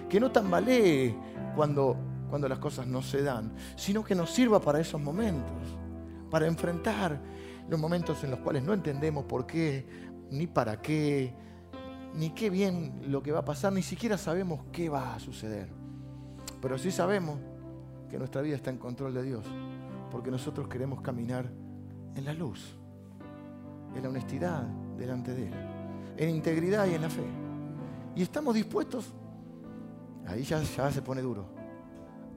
[0.09, 1.15] que no tambalee
[1.55, 1.95] cuando,
[2.29, 5.77] cuando las cosas no se dan, sino que nos sirva para esos momentos,
[6.29, 7.19] para enfrentar
[7.69, 9.85] los momentos en los cuales no entendemos por qué,
[10.31, 11.33] ni para qué,
[12.15, 15.69] ni qué bien lo que va a pasar, ni siquiera sabemos qué va a suceder.
[16.61, 17.39] Pero sí sabemos
[18.09, 19.45] que nuestra vida está en control de Dios,
[20.11, 21.49] porque nosotros queremos caminar
[22.15, 22.77] en la luz,
[23.95, 24.63] en la honestidad
[24.97, 25.53] delante de Él,
[26.17, 27.25] en integridad y en la fe.
[28.15, 29.13] Y estamos dispuestos,
[30.27, 31.45] ahí ya, se pone duro,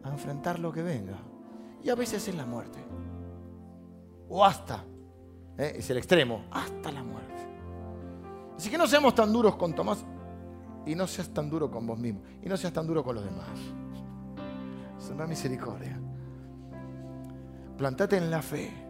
[0.03, 1.19] a enfrentar lo que venga.
[1.83, 2.79] Y a veces es la muerte.
[4.29, 4.85] O hasta,
[5.59, 5.75] ¿eh?
[5.77, 7.35] es el extremo, hasta la muerte.
[8.57, 10.05] Así que no seamos tan duros con Tomás
[10.87, 13.25] y no seas tan duro con vos mismo y no seas tan duro con los
[13.25, 13.49] demás.
[14.99, 16.01] Es misericordia.
[17.77, 18.84] Plantate en la fe.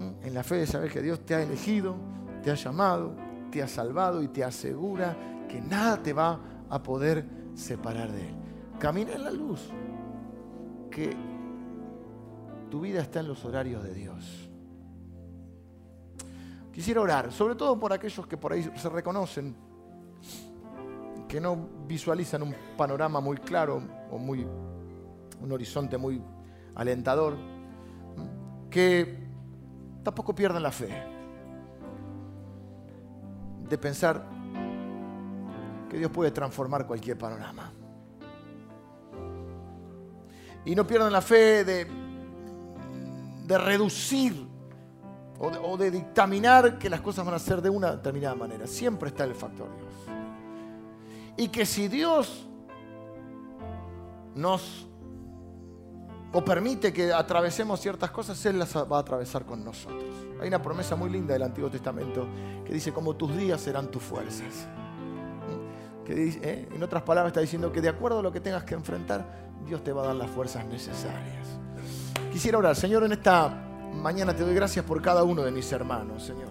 [0.00, 1.94] En la fe de saber que Dios te ha elegido,
[2.42, 3.14] te ha llamado,
[3.50, 6.40] te ha salvado y te asegura que nada te va
[6.70, 8.34] a poder separar de Él.
[8.78, 9.68] Camina en la luz.
[10.90, 11.14] Que
[12.70, 14.50] tu vida está en los horarios de Dios.
[16.72, 19.54] Quisiera orar, sobre todo por aquellos que por ahí se reconocen,
[21.28, 24.46] que no visualizan un panorama muy claro o muy,
[25.40, 26.22] un horizonte muy
[26.74, 27.36] alentador,
[28.70, 29.29] que
[30.02, 30.88] tampoco pierdan la fe
[33.68, 34.24] de pensar
[35.88, 37.72] que Dios puede transformar cualquier panorama.
[40.64, 41.86] Y no pierdan la fe de,
[43.46, 44.50] de reducir
[45.40, 48.66] o de, dictaminar que las cosas van a ser de una determinada manera.
[48.66, 49.94] Siempre está el factor Dios.
[51.38, 52.46] Y que si Dios
[54.34, 54.86] nos
[56.32, 60.04] o permite que atravesemos ciertas cosas, Él las va a atravesar con nosotros.
[60.40, 62.26] Hay una promesa muy linda del Antiguo Testamento
[62.64, 64.68] que dice, como tus días serán tus fuerzas.
[66.04, 66.68] Que dice, ¿eh?
[66.72, 69.82] En otras palabras está diciendo que de acuerdo a lo que tengas que enfrentar, Dios
[69.82, 71.46] te va a dar las fuerzas necesarias.
[72.32, 73.48] Quisiera orar, Señor, en esta
[73.92, 76.50] mañana te doy gracias por cada uno de mis hermanos, Señor.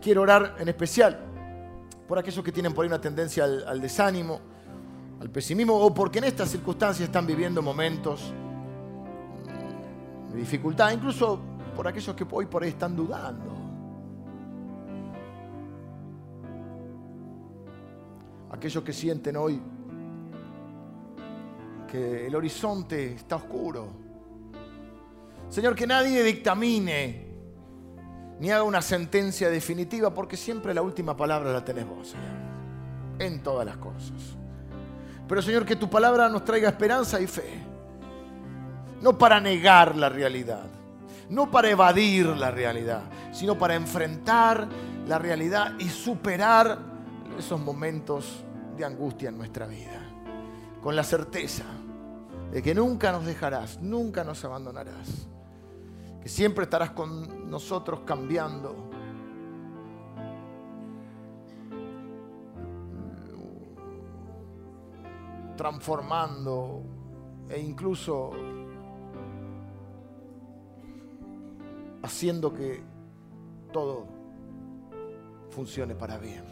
[0.00, 1.18] Quiero orar en especial
[2.06, 4.40] por aquellos que tienen por ahí una tendencia al, al desánimo,
[5.20, 8.32] al pesimismo, o porque en estas circunstancias están viviendo momentos
[10.34, 11.40] dificultad, incluso
[11.74, 13.56] por aquellos que hoy por ahí están dudando.
[18.50, 19.60] Aquellos que sienten hoy
[21.86, 23.88] que el horizonte está oscuro.
[25.48, 27.26] Señor, que nadie dictamine
[28.40, 32.36] ni haga una sentencia definitiva, porque siempre la última palabra la tenés vos, Señor,
[33.18, 34.36] en todas las cosas.
[35.26, 37.67] Pero Señor, que tu palabra nos traiga esperanza y fe
[39.00, 40.66] no para negar la realidad,
[41.30, 44.68] no para evadir la realidad, sino para enfrentar
[45.06, 46.78] la realidad y superar
[47.38, 48.44] esos momentos
[48.76, 50.00] de angustia en nuestra vida,
[50.82, 51.64] con la certeza
[52.50, 55.28] de que nunca nos dejarás, nunca nos abandonarás,
[56.22, 58.88] que siempre estarás con nosotros cambiando.
[65.56, 66.84] transformando
[67.50, 68.30] e incluso
[72.08, 72.82] haciendo que
[73.70, 74.06] todo
[75.50, 76.42] funcione para bien.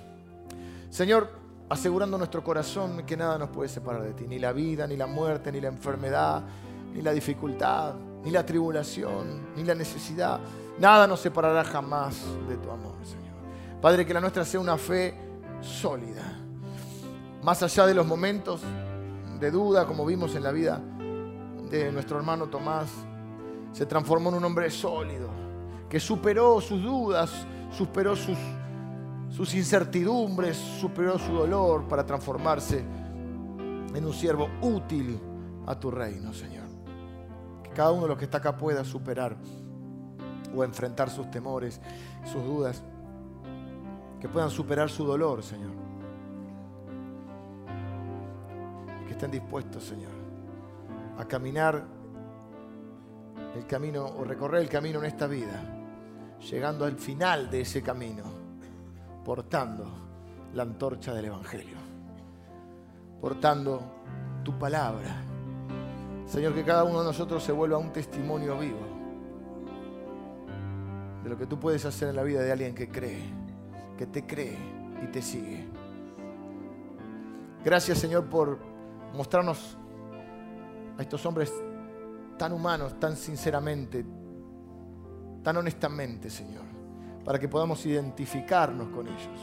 [0.91, 1.31] Señor,
[1.71, 5.07] asegurando nuestro corazón que nada nos puede separar de ti, ni la vida, ni la
[5.07, 6.43] muerte, ni la enfermedad,
[6.93, 10.41] ni la dificultad, ni la tribulación, ni la necesidad.
[10.79, 13.35] Nada nos separará jamás de tu amor, Señor.
[13.81, 15.15] Padre, que la nuestra sea una fe
[15.63, 16.39] sólida,
[17.43, 18.61] más allá de los momentos
[19.41, 20.83] de duda, como vimos en la vida
[21.71, 22.91] de nuestro hermano Tomás,
[23.77, 25.29] se transformó en un hombre sólido,
[25.97, 28.37] que superó sus dudas, superó sus,
[29.31, 32.85] sus incertidumbres, superó su dolor para transformarse
[33.95, 35.19] en un siervo útil
[35.67, 36.67] a tu reino, Señor.
[37.63, 39.39] Que cada uno de los que está acá pueda superar
[40.55, 41.81] o enfrentar sus temores,
[42.31, 42.83] sus dudas,
[44.21, 45.71] que puedan superar su dolor, Señor.
[49.07, 50.13] Que estén dispuestos, Señor,
[51.17, 51.87] a caminar
[53.55, 55.73] el camino o recorrer el camino en esta vida,
[56.41, 58.25] llegando al final de ese camino,
[59.25, 59.85] portando
[60.55, 61.77] la antorcha del Evangelio,
[63.21, 63.83] portando
[64.45, 65.23] tu palabra.
[66.27, 68.97] Señor, que cada uno de nosotros se vuelva un testimonio vivo
[71.23, 73.23] de lo que tú puedes hacer en la vida de alguien que cree,
[73.99, 74.57] que te cree
[75.03, 75.67] y te sigue.
[77.65, 78.59] Gracias, Señor, por
[79.13, 79.77] mostrarnos
[80.97, 81.53] a estos hombres
[82.39, 84.05] tan humanos, tan sinceramente,
[85.47, 86.65] tan honestamente, Señor,
[87.25, 89.41] para que podamos identificarnos con ellos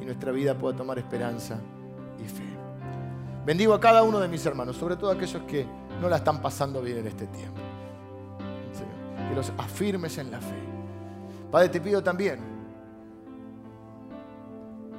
[0.00, 1.58] y nuestra vida pueda tomar esperanza
[2.24, 2.44] y fe.
[3.44, 5.66] Bendigo a cada uno de mis hermanos, sobre todo aquellos que
[6.00, 7.60] no la están pasando bien en este tiempo.
[9.28, 10.54] que los afirmes en la fe.
[11.50, 12.38] Padre, te pido también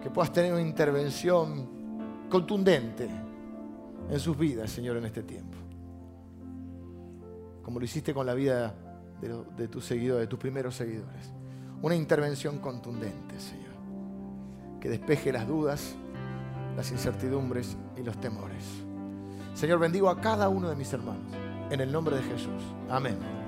[0.01, 3.07] que puedas tener una intervención contundente
[4.09, 5.63] en sus vidas, Señor, en este tiempo
[7.63, 8.75] como lo hiciste con la vida
[9.27, 11.31] de, tus seguidores, de tus primeros seguidores.
[11.81, 13.73] Una intervención contundente, Señor,
[14.79, 15.95] que despeje las dudas,
[16.75, 18.63] las incertidumbres y los temores.
[19.53, 21.31] Señor, bendigo a cada uno de mis hermanos,
[21.69, 22.63] en el nombre de Jesús.
[22.89, 23.42] Amén.